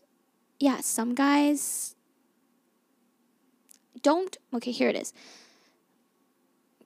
[0.59, 1.95] yeah, some guys
[4.01, 4.37] don't.
[4.53, 5.13] Okay, here it is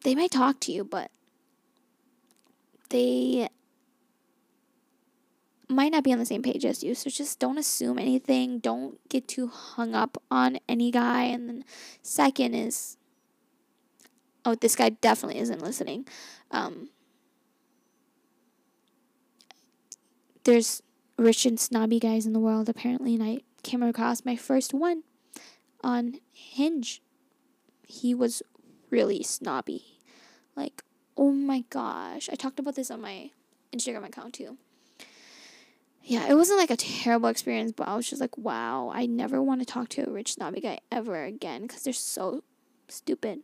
[0.03, 1.12] they might talk to you, but
[2.89, 3.47] they
[5.69, 6.95] might not be on the same page as you.
[6.95, 8.60] So just don't assume anything.
[8.60, 11.23] Don't get too hung up on any guy.
[11.23, 11.65] And then
[12.01, 12.97] second is
[14.45, 16.08] oh, this guy definitely isn't listening.
[16.51, 16.89] Um,
[20.43, 20.82] there's
[21.17, 25.04] rich and snobby guys in the world apparently, and I came across my first one
[25.84, 27.01] on Hinge.
[27.88, 28.41] He was
[28.89, 29.99] really snobby.
[30.56, 30.84] Like,
[31.17, 32.30] oh my gosh.
[32.32, 33.32] I talked about this on my
[33.73, 34.58] Instagram account too.
[36.04, 39.41] Yeah, it wasn't like a terrible experience, but I was just like, wow, I never
[39.41, 42.43] want to talk to a rich snobby guy ever again because they're so
[42.88, 43.41] stupid.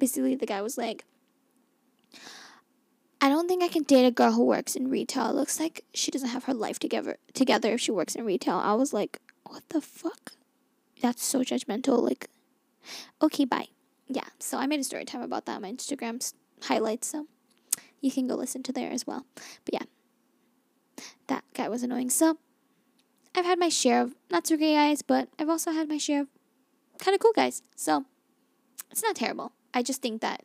[0.00, 1.04] Basically, the guy was like,
[3.20, 5.30] I don't think I can date a girl who works in retail.
[5.30, 8.56] It looks like she doesn't have her life together together if she works in retail.
[8.56, 10.32] I was like, what the fuck?
[11.00, 12.02] That's so judgmental.
[12.02, 12.28] Like,
[13.22, 13.68] okay, bye
[14.12, 16.32] yeah, so I made a story time about that on my Instagram
[16.62, 17.26] highlights, so
[18.00, 19.24] you can go listen to there as well.
[19.64, 22.10] But yeah, that guy was annoying.
[22.10, 22.38] So
[23.36, 26.22] I've had my share of not so great guys, but I've also had my share
[26.22, 26.28] of
[26.98, 27.62] kind of cool guys.
[27.76, 28.04] So
[28.90, 29.52] it's not terrible.
[29.72, 30.44] I just think that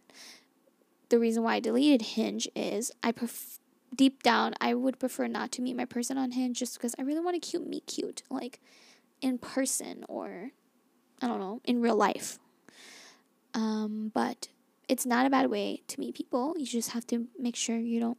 [1.09, 3.59] the reason why I deleted Hinge is I pref-
[3.95, 7.03] deep down I would prefer not to meet my person on Hinge just because I
[7.03, 8.59] really want to cute meet cute like
[9.21, 10.51] in person or
[11.21, 12.39] I don't know in real life.
[13.53, 14.49] Um, but
[14.89, 16.55] it's not a bad way to meet people.
[16.57, 18.17] You just have to make sure you don't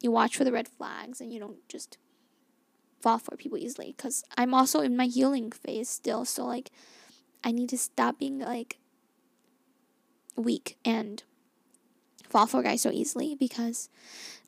[0.00, 1.98] you watch for the red flags and you don't just
[3.00, 6.70] fall for people easily cuz I'm also in my healing phase still, so like
[7.42, 8.78] I need to stop being like
[10.36, 11.22] weak and
[12.28, 13.88] fall for guys so easily because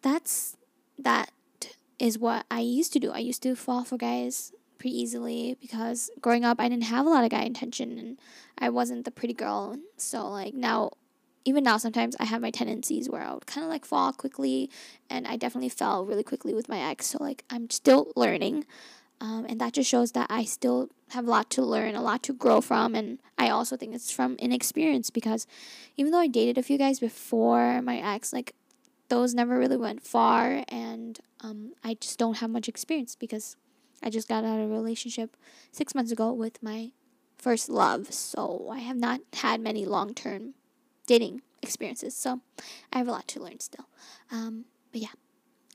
[0.03, 0.57] that's
[0.99, 1.31] that
[1.99, 3.11] is what I used to do.
[3.11, 7.09] I used to fall for guys pretty easily because growing up I didn't have a
[7.09, 8.19] lot of guy intention and
[8.59, 9.77] I wasn't the pretty girl.
[9.97, 10.93] So like now
[11.45, 14.71] even now sometimes I have my tendencies where I would kind of like fall quickly
[15.09, 17.07] and I definitely fell really quickly with my ex.
[17.07, 18.67] So like I'm still learning.
[19.21, 22.23] Um, and that just shows that I still have a lot to learn, a lot
[22.25, 25.47] to grow from, and I also think it's from inexperience because
[25.97, 28.55] even though I dated a few guys before my ex, like
[29.09, 33.57] those never really went far, and um, I just don't have much experience because
[34.03, 35.37] I just got out of a relationship
[35.73, 36.93] six months ago with my
[37.39, 40.55] first love, so I have not had many long term
[41.07, 42.41] dating experiences, so
[42.93, 43.89] I have a lot to learn still.
[44.31, 45.17] Um, but yeah,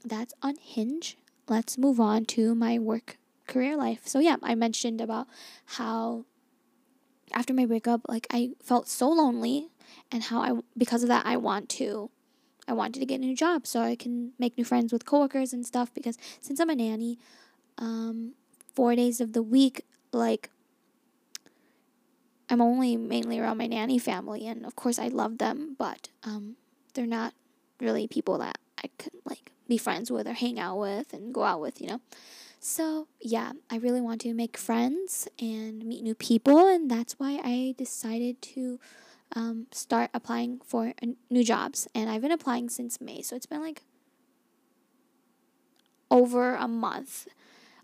[0.06, 1.18] that's on Hinge.
[1.50, 4.02] Let's move on to my work career life.
[4.06, 5.28] So yeah, I mentioned about
[5.66, 6.26] how
[7.34, 9.70] after my breakup, like I felt so lonely,
[10.12, 12.10] and how I because of that I want to
[12.68, 15.54] I wanted to get a new job so I can make new friends with coworkers
[15.54, 17.20] and stuff because since I'm a nanny,
[17.78, 18.34] um,
[18.74, 20.50] four days of the week, like
[22.50, 26.56] I'm only mainly around my nanny family, and of course I love them, but um,
[26.94, 27.34] they're not
[27.80, 31.44] really people that I could like be friends with or hang out with and go
[31.44, 32.02] out with, you know.
[32.66, 37.42] So yeah, I really want to make friends and meet new people, and that's why
[37.44, 38.80] I decided to
[39.36, 40.94] um, start applying for
[41.30, 41.90] new jobs.
[41.94, 43.82] And I've been applying since May, so it's been like
[46.10, 47.28] over a month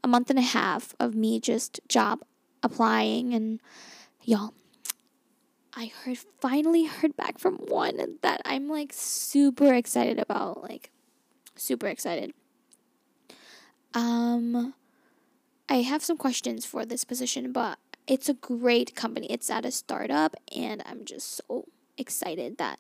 [0.02, 2.22] a month and a half of me just job
[2.64, 3.60] applying and
[4.24, 4.54] y'all
[5.76, 10.90] I heard finally heard back from one that I'm like super excited about like
[11.58, 12.34] super excited
[13.94, 14.74] um
[15.68, 17.78] I have some questions for this position but
[18.10, 19.28] it's a great company.
[19.30, 22.80] It's at a startup, and I'm just so excited that,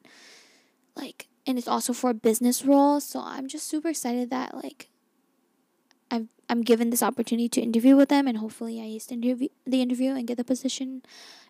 [0.95, 2.99] like, and it's also for a business role.
[2.99, 4.89] So I'm just super excited that, like,
[6.09, 9.83] I've, I'm given this opportunity to interview with them, and hopefully I the interview, the
[9.83, 11.03] interview and get the position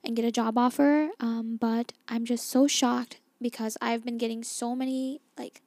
[0.03, 1.11] and get a job offer.
[1.21, 5.61] Um, but I'm just so shocked because I've been getting so many, like,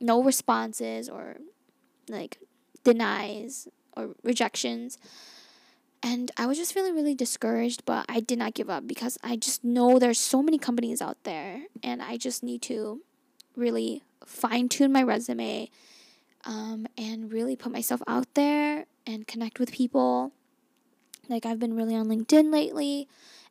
[0.00, 1.36] no responses or,
[2.08, 2.38] like,
[2.84, 4.98] denies or rejections.
[6.02, 9.36] And I was just feeling really discouraged, but I did not give up because I
[9.36, 13.00] just know there's so many companies out there and I just need to
[13.54, 15.70] really fine tune my resume
[16.44, 20.32] um, and really put myself out there and connect with people.
[21.28, 23.06] Like I've been really on LinkedIn lately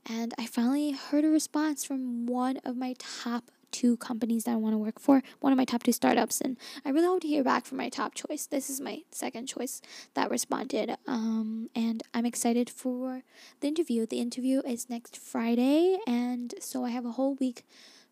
[0.08, 4.56] and I finally heard a response from one of my top two companies that I
[4.56, 7.28] want to work for, one of my top two startups, and I really hope to
[7.28, 8.46] hear back from my top choice.
[8.46, 9.82] This is my second choice
[10.14, 13.24] that responded, um, and I'm excited for
[13.62, 14.06] the interview.
[14.06, 17.66] The interview is next Friday, and so I have a whole week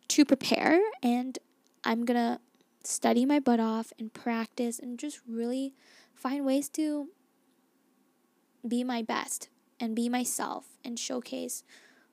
[0.09, 1.37] to prepare, and
[1.83, 2.39] I'm gonna
[2.83, 5.73] study my butt off and practice and just really
[6.13, 7.09] find ways to
[8.67, 11.63] be my best and be myself and showcase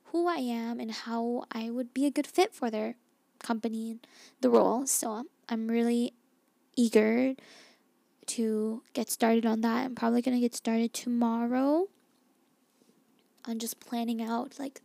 [0.06, 2.96] who I am and how I would be a good fit for their
[3.44, 4.06] company and
[4.40, 4.86] the role.
[4.86, 6.14] So I'm really
[6.74, 7.34] eager
[8.26, 9.84] to get started on that.
[9.84, 11.86] I'm probably going to get started tomorrow
[13.44, 14.80] on just planning out like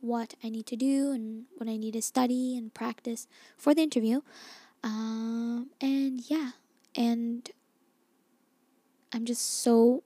[0.00, 3.82] what I need to do and what I need to study and practice for the
[3.82, 4.20] interview.
[4.84, 6.50] Um, and yeah,
[6.94, 7.48] and
[9.12, 10.02] I'm just so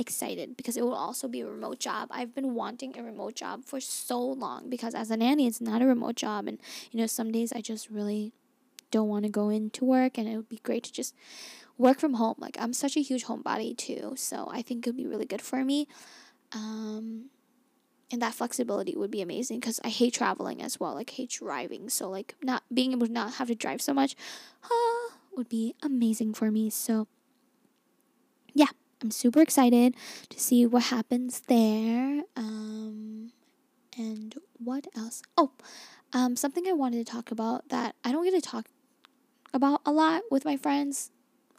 [0.00, 2.08] excited because it will also be a remote job.
[2.10, 5.82] I've been wanting a remote job for so long because as a nanny, it's not
[5.82, 6.46] a remote job.
[6.48, 6.58] And,
[6.90, 8.32] you know, some days I just really
[8.90, 11.14] don't want to go into work and it would be great to just
[11.76, 12.36] work from home.
[12.38, 14.14] Like, I'm such a huge homebody too.
[14.16, 15.86] So I think it would be really good for me.
[16.52, 17.26] Um,
[18.10, 20.94] and that flexibility would be amazing because I hate traveling as well.
[20.94, 21.90] Like, hate driving.
[21.90, 24.16] So, like, not being able to not have to drive so much
[25.36, 26.70] would be amazing for me.
[26.70, 27.06] So.
[29.02, 29.94] I'm super excited
[30.28, 32.22] to see what happens there.
[32.36, 33.32] Um,
[33.96, 35.22] and what else?
[35.36, 35.52] Oh,
[36.12, 38.66] um, something I wanted to talk about that I don't get to talk
[39.54, 41.10] about a lot with my friends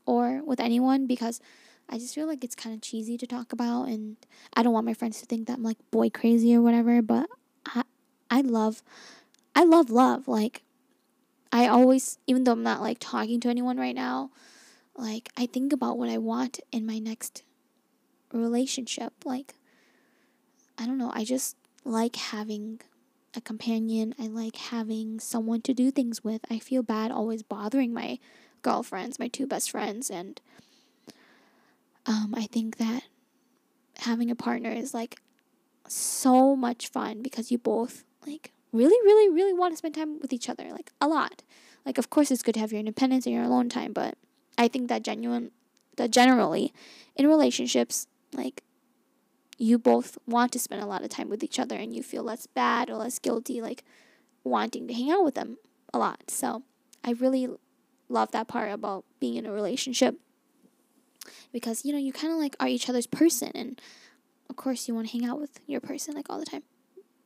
[0.06, 1.40] or with anyone because
[1.90, 4.18] I just feel like it's kind of cheesy to talk about, and
[4.54, 7.02] I don't want my friends to think that I'm like boy crazy or whatever.
[7.02, 7.30] But
[7.66, 7.84] I,
[8.30, 8.84] I love,
[9.56, 10.28] I love love.
[10.28, 10.62] Like,
[11.52, 14.30] I always, even though I'm not like talking to anyone right now,
[15.00, 17.44] like I think about what I want in my next
[18.34, 19.14] relationship.
[19.26, 19.56] Like
[20.78, 22.82] I don't know, I just like having
[23.36, 24.14] a companion.
[24.20, 26.42] I like having someone to do things with.
[26.50, 28.20] I feel bad always bothering my
[28.62, 30.40] girlfriends, my two best friends and
[32.06, 33.04] um I think that
[34.00, 35.22] having a partner is like
[35.88, 40.34] so much fun because you both like really really really want to spend time with
[40.34, 41.44] each other like a lot.
[41.86, 44.18] Like of course it's good to have your independence and your alone time, but
[44.60, 45.52] I think that genuine
[45.96, 46.74] that generally
[47.16, 48.62] in relationships like
[49.58, 52.24] you both want to spend a lot of time with each other and you feel
[52.24, 53.84] less bad or less guilty like
[54.44, 55.58] wanting to hang out with them
[55.94, 56.30] a lot.
[56.30, 56.64] So,
[57.04, 57.48] I really
[58.10, 60.16] love that part about being in a relationship
[61.54, 63.82] because you know, you kind of like are each other's person and
[64.50, 66.64] of course you want to hang out with your person like all the time.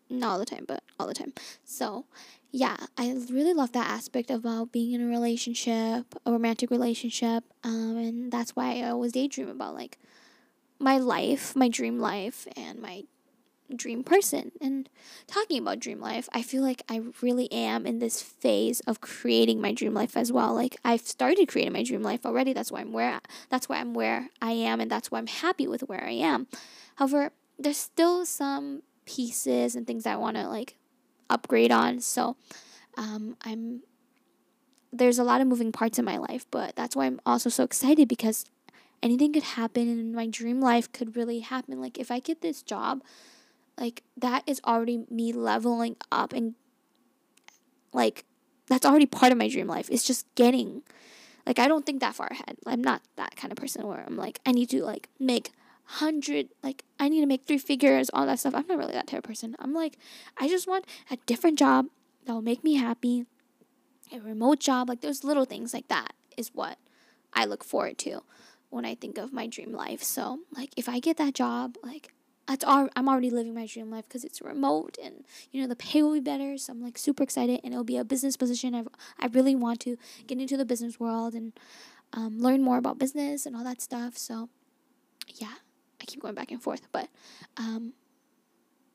[0.08, 1.34] Not all the time, but all the time.
[1.65, 2.06] So,
[2.55, 7.43] yeah, I really love that aspect about being in a relationship, a romantic relationship.
[7.63, 9.97] Um, and that's why I always daydream about like
[10.77, 13.05] my life, my dream life, and my
[13.75, 14.51] dream person.
[14.61, 14.87] And
[15.25, 19.59] talking about dream life, I feel like I really am in this phase of creating
[19.59, 20.53] my dream life as well.
[20.53, 22.53] Like I've started creating my dream life already.
[22.53, 25.67] That's why I'm where that's why I'm where I am and that's why I'm happy
[25.67, 26.45] with where I am.
[26.97, 30.77] However, there's still some pieces and things I want to like
[31.29, 31.99] upgrade on.
[31.99, 32.36] So
[32.97, 33.81] um, I'm
[34.91, 37.63] there's a lot of moving parts in my life, but that's why I'm also so
[37.63, 38.45] excited because
[39.02, 41.81] anything could happen and my dream life could really happen.
[41.81, 43.02] Like if I get this job,
[43.79, 46.54] like that is already me leveling up and
[47.91, 48.23] like
[48.67, 49.89] that's already part of my dream life.
[49.91, 50.83] It's just getting
[51.45, 52.58] like I don't think that far ahead.
[52.67, 55.52] I'm not that kind of person where I'm like I need to like make
[55.94, 58.56] hundred like I need to make three figures, all that stuff.
[58.56, 59.56] I'm not really that type of person.
[59.60, 59.98] I'm like
[60.37, 61.87] I just want a different job
[62.25, 63.25] that will make me happy.
[64.12, 66.77] A remote job, like those little things like that is what
[67.33, 68.21] I look forward to
[68.69, 70.04] when I think of my dream life.
[70.04, 72.12] So, like if I get that job, like
[72.48, 75.75] that's all I'm already living my dream life because it's remote and you know the
[75.75, 76.58] pay will be better.
[76.58, 78.75] So I'm like super excited and it'll be a business position.
[78.75, 78.83] I
[79.19, 81.54] I really want to get into the business world and
[82.12, 84.17] um, learn more about business and all that stuff.
[84.17, 84.50] So
[85.35, 85.56] yeah,
[86.13, 87.09] keep going back and forth, but
[87.57, 87.93] um,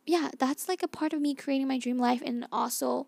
[0.07, 3.07] yeah, that's like a part of me creating my dream life and also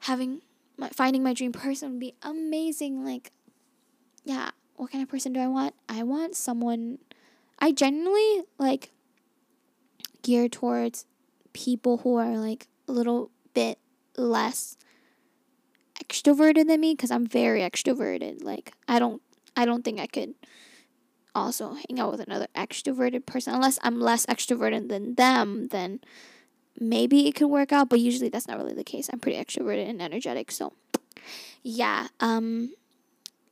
[0.00, 0.42] having
[0.76, 3.04] my, finding my dream person would be amazing.
[3.04, 3.32] Like,
[4.24, 5.74] yeah, what kind of person do I want?
[5.88, 6.98] I want someone
[7.58, 8.92] I genuinely like
[10.22, 11.06] geared towards
[11.52, 13.78] people who are like a little bit
[14.16, 14.76] less
[16.00, 18.44] extroverted than me because I'm very extroverted.
[18.44, 19.20] Like I don't
[19.56, 20.34] I don't think I could
[21.34, 26.00] also hang out with another extroverted person unless I'm less extroverted than them, then
[26.80, 29.08] maybe it could work out, but usually that's not really the case.
[29.12, 30.72] I'm pretty extroverted and energetic, so
[31.62, 32.08] yeah.
[32.20, 32.72] Um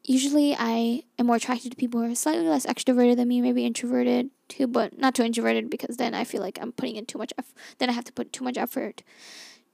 [0.05, 3.67] usually I am more attracted to people who are slightly less extroverted than me, maybe
[3.67, 7.19] introverted too, but not too introverted because then I feel like I'm putting in too
[7.19, 7.55] much effort.
[7.79, 9.03] Then I have to put too much effort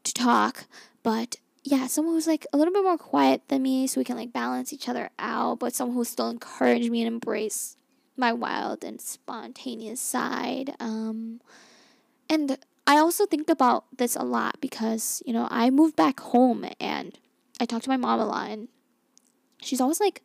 [0.05, 0.65] to talk.
[1.03, 4.17] But yeah, someone who's like a little bit more quiet than me so we can
[4.17, 7.77] like balance each other out, but someone who still encourage me and embrace
[8.17, 10.75] my wild and spontaneous side.
[10.79, 11.41] Um,
[12.29, 16.67] and I also think about this a lot because, you know, I moved back home
[16.81, 17.19] and
[17.61, 18.69] I talked to my mom a lot and
[19.61, 20.23] she's always like,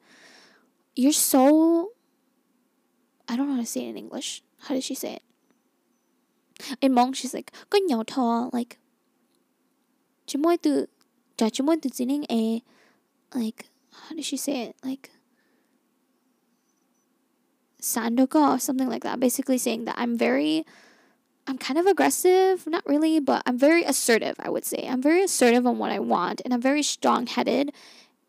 [0.96, 1.92] You're so.
[3.30, 4.42] I don't know how to say it in English.
[4.62, 5.24] How does she say it?
[6.82, 7.52] In Hmong, she's like,
[8.54, 8.80] like.
[13.36, 14.76] Like, how does she say it?
[14.84, 15.12] Like.
[17.82, 19.20] Sandoka or something like that.
[19.20, 20.66] Basically saying that I'm very.
[21.50, 24.86] I'm kind of aggressive, not really, but I'm very assertive, I would say.
[24.86, 27.72] I'm very assertive on what I want, and I'm very strong headed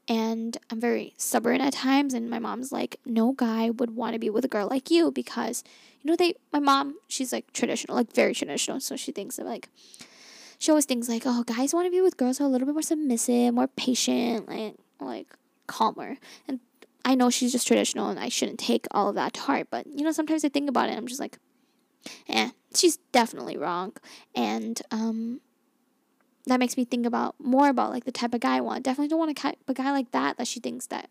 [0.08, 4.18] and I'm very stubborn at times and my mom's like no guy would want to
[4.18, 5.62] be with a girl like you because
[6.00, 9.46] you know they my mom she's like traditional like very traditional so she thinks of
[9.46, 9.68] like
[10.58, 12.66] she always thinks like oh guys want to be with girls who are a little
[12.66, 15.26] bit more submissive more patient like like
[15.66, 16.16] calmer
[16.48, 16.60] and
[17.08, 19.86] I know she's just traditional and I shouldn't take all of that to heart but
[19.86, 21.38] you know sometimes I think about it I'm just like
[22.28, 23.94] eh she's definitely wrong
[24.34, 25.40] and um
[26.48, 28.84] that makes me think about more about like the type of guy I want.
[28.84, 31.10] Definitely don't want a, type guy like that that she thinks that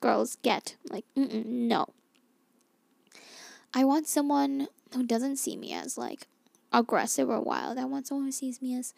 [0.00, 0.76] girls get.
[0.88, 1.86] Like, no.
[3.74, 6.26] I want someone who doesn't see me as like
[6.72, 7.78] aggressive or wild.
[7.78, 8.94] I want someone who sees me as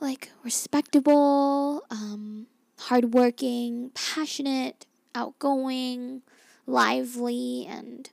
[0.00, 2.46] like respectable, um,
[2.78, 6.22] hardworking, passionate, outgoing,
[6.66, 8.10] lively, and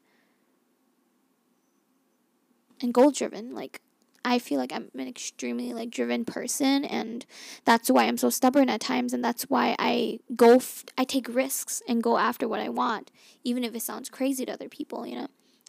[2.81, 3.53] and goal driven.
[3.53, 3.81] Like
[4.25, 7.25] I feel like I'm an extremely like driven person and
[7.65, 11.33] that's why I'm so stubborn at times and that's why I go f- I take
[11.33, 13.11] risks and go after what I want
[13.43, 15.27] even if it sounds crazy to other people, you know.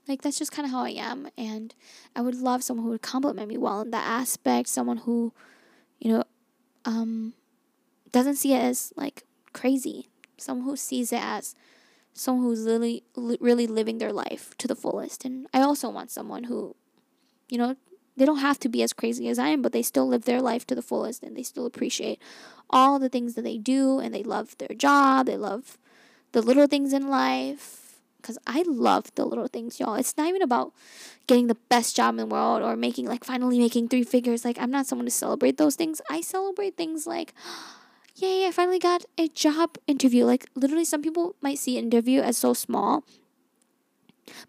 [0.09, 1.75] Like that's just kind of how I am and
[2.17, 5.33] I would love someone who would complement me well in that aspect, someone who
[6.01, 6.25] you know
[6.85, 7.35] um
[8.11, 10.09] doesn't see it as like crazy,
[10.39, 11.55] someone who sees it as
[12.15, 16.45] someone who's really really living their life to the fullest and I also want someone
[16.45, 16.75] who
[17.49, 17.77] you know
[18.19, 20.43] they don't have to be as crazy as I am, but they still live their
[20.43, 22.21] life to the fullest and they still appreciate
[22.69, 25.27] all the things that they do and they love their job.
[25.27, 25.79] They love
[26.33, 27.85] the little things in life.
[28.21, 29.95] Because I love the little things, y'all.
[29.95, 30.73] It's not even about
[31.29, 34.45] getting the best job in the world or making, like, finally making three figures.
[34.45, 36.01] Like, I'm not someone to celebrate those things.
[36.11, 37.33] I celebrate things like,
[38.21, 40.25] yay, I finally got a job interview.
[40.25, 43.05] Like, literally, some people might see interview as so small.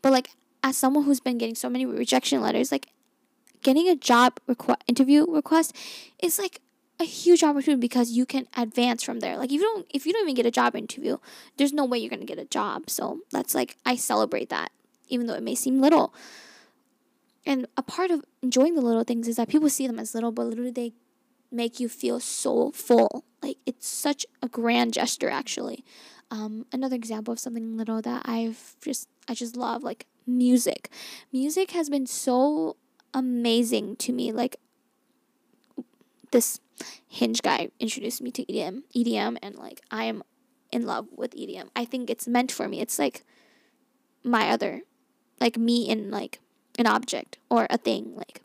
[0.02, 0.32] But, like,
[0.64, 2.88] as someone who's been getting so many rejection letters, like,
[3.62, 5.76] getting a job requ- interview request
[6.22, 6.62] is like
[7.00, 9.38] a huge opportunity because you can advance from there.
[9.38, 11.18] Like if you don't if you don't even get a job interview,
[11.58, 12.90] there's no way you're going to get a job.
[12.90, 14.72] So that's like I celebrate that
[15.08, 16.14] even though it may seem little.
[17.46, 20.32] And a part of enjoying the little things is that people see them as little,
[20.32, 20.94] but literally they
[21.52, 23.24] make you feel so full.
[23.42, 25.84] Like it's such a grand gesture actually.
[26.32, 30.90] Um, another example of something little that I've just I just love like music.
[31.32, 32.76] Music has been so
[33.14, 34.32] amazing to me.
[34.32, 34.58] Like
[36.32, 36.60] this
[37.08, 40.24] hinge guy introduced me to EDM, EDM, and like I am
[40.72, 41.70] in love with EDM.
[41.76, 42.80] I think it's meant for me.
[42.80, 43.24] It's like
[44.24, 44.82] my other,
[45.40, 46.40] like me in like
[46.78, 48.14] an object or a thing.
[48.16, 48.42] Like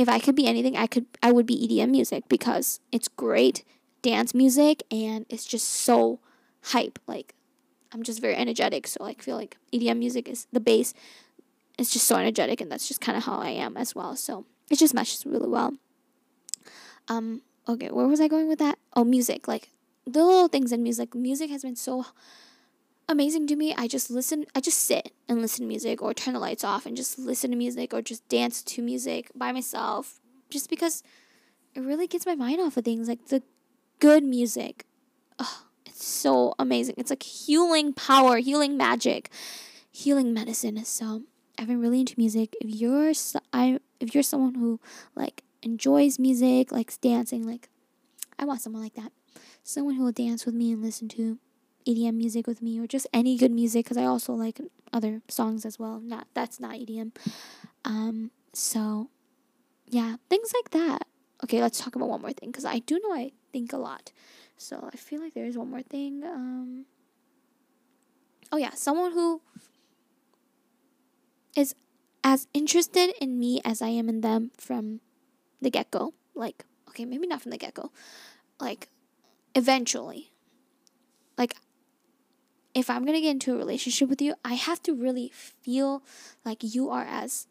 [0.00, 3.64] if I could be anything, I could I would be EDM music because it's great
[4.00, 6.20] dance music and it's just so
[6.72, 6.98] hype.
[7.06, 7.34] Like
[7.92, 10.94] I'm just very energetic, so I feel like EDM music is the base.
[11.78, 14.16] it's just so energetic and that's just kind of how I am as well.
[14.16, 15.74] So it just meshes really well.
[17.08, 18.78] Um, okay, where was I going with that?
[18.96, 19.46] Oh, music.
[19.46, 19.68] Like
[20.06, 21.14] the little things in music.
[21.14, 22.06] Music has been so
[23.10, 23.74] amazing to me.
[23.76, 26.86] I just listen, I just sit and listen to music or turn the lights off
[26.86, 31.02] and just listen to music or just dance to music by myself just because
[31.74, 33.42] it really gets my mind off of things like the
[33.98, 34.86] good music.
[35.38, 36.94] Oh, it's so amazing.
[36.98, 39.30] It's like healing power, healing magic,
[39.90, 40.84] healing medicine.
[40.84, 41.24] So
[41.58, 42.54] I've been really into music.
[42.60, 43.12] If you're,
[43.52, 44.80] I if you're someone who
[45.16, 47.68] like enjoys music, likes dancing, like
[48.38, 49.12] I want someone like that.
[49.64, 51.38] Someone who will dance with me and listen to
[51.86, 54.60] EDM music with me or just any good music because I also like
[54.92, 56.00] other songs as well.
[56.00, 57.12] Not that's not EDM.
[57.84, 59.10] Um so
[59.86, 61.06] yeah, things like that.
[61.42, 64.12] Okay, let's talk about one more thing because I do know I think a lot.
[64.56, 66.22] So I feel like there is one more thing.
[66.24, 66.86] Um
[68.52, 69.40] Oh yeah, someone who
[71.56, 71.74] is
[72.22, 75.00] as interested in me as I am in them from
[75.60, 76.14] the get go.
[76.34, 77.90] Like, okay, maybe not from the get go.
[78.60, 78.88] Like,
[79.54, 80.32] eventually.
[81.38, 81.54] Like,
[82.74, 86.02] if I'm gonna get into a relationship with you, I have to really feel
[86.44, 87.46] like you are as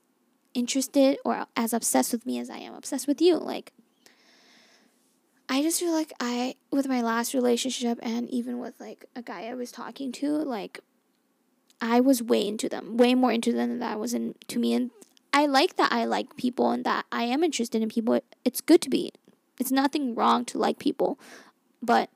[0.53, 3.37] interested or as obsessed with me as I am obsessed with you.
[3.37, 3.73] Like,
[5.47, 9.47] I just feel like I, with my last relationship and even with like a guy
[9.47, 10.79] I was talking to, like,
[11.81, 14.73] I was way into them, way more into them than that I was into me.
[14.73, 14.91] And
[15.33, 18.19] I like that I like people and that I am interested in people.
[18.43, 19.11] It's good to be.
[19.59, 21.19] It's nothing wrong to like people,
[21.81, 22.09] but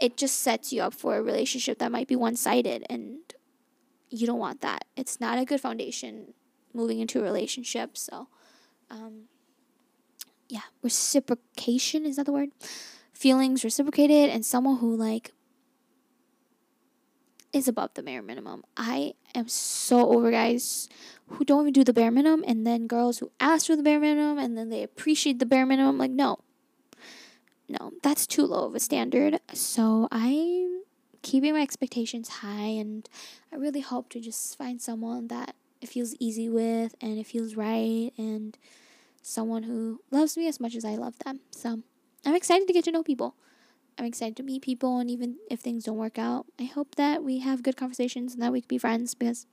[0.00, 3.18] it just sets you up for a relationship that might be one sided and
[4.10, 4.84] you don't want that.
[4.96, 6.34] It's not a good foundation
[6.72, 7.96] moving into a relationship.
[7.96, 8.28] So,
[8.90, 9.24] um,
[10.48, 12.50] yeah, reciprocation is that the word?
[13.12, 15.32] Feelings reciprocated and someone who like
[17.52, 18.64] is above the bare minimum.
[18.76, 20.88] I am so over guys
[21.28, 24.00] who don't even do the bare minimum and then girls who ask for the bare
[24.00, 25.96] minimum and then they appreciate the bare minimum.
[25.96, 26.40] Like, no.
[27.68, 29.40] No, that's too low of a standard.
[29.52, 30.82] So I'm
[31.22, 33.08] keeping my expectations high and
[33.52, 37.56] I really hope to just find someone that it feels easy with and it feels
[37.56, 38.56] right and
[39.22, 41.40] someone who loves me as much as I love them.
[41.50, 41.80] So
[42.26, 43.34] I'm excited to get to know people.
[43.98, 47.22] I'm excited to meet people, and even if things don't work out, I hope that
[47.22, 49.46] we have good conversations and that we can be friends because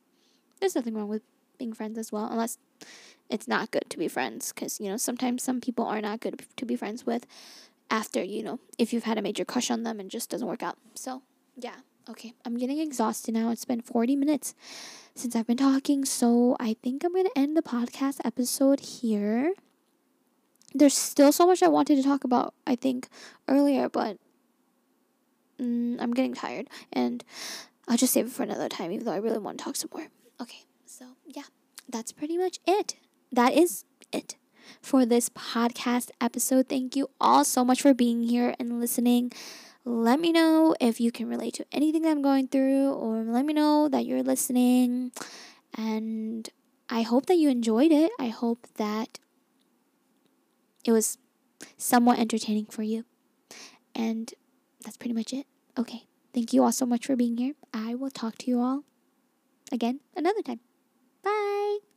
[0.59, 1.21] there's nothing wrong with
[1.59, 2.57] being friends as well, unless
[3.29, 4.51] it's not good to be friends.
[4.51, 7.27] Because, you know, sometimes some people are not good to be friends with
[7.91, 10.63] after, you know, if you've had a major crush on them and just doesn't work
[10.63, 10.77] out.
[10.95, 11.21] So,
[11.55, 11.75] yeah.
[12.09, 13.51] Okay, I'm getting exhausted now.
[13.51, 14.55] It's been 40 minutes
[15.13, 19.53] since I've been talking, so I think I'm going to end the podcast episode here.
[20.73, 23.07] There's still so much I wanted to talk about, I think,
[23.47, 24.17] earlier, but
[25.59, 27.23] mm, I'm getting tired, and
[27.87, 29.91] I'll just save it for another time, even though I really want to talk some
[29.93, 30.07] more.
[30.41, 31.43] Okay, so yeah,
[31.87, 32.95] that's pretty much it.
[33.31, 34.35] That is it
[34.81, 36.69] for this podcast episode.
[36.69, 39.31] Thank you all so much for being here and listening.
[39.83, 43.53] Let me know if you can relate to anything I'm going through, or let me
[43.53, 45.11] know that you're listening.
[45.75, 46.49] And
[46.89, 48.11] I hope that you enjoyed it.
[48.19, 49.19] I hope that
[50.85, 51.17] it was
[51.77, 53.05] somewhat entertaining for you.
[53.95, 54.33] And
[54.83, 55.47] that's pretty much it.
[55.77, 56.05] Okay.
[56.33, 57.53] Thank you all so much for being here.
[57.73, 58.83] I will talk to you all
[59.71, 60.59] again another time.
[61.23, 61.90] Bye.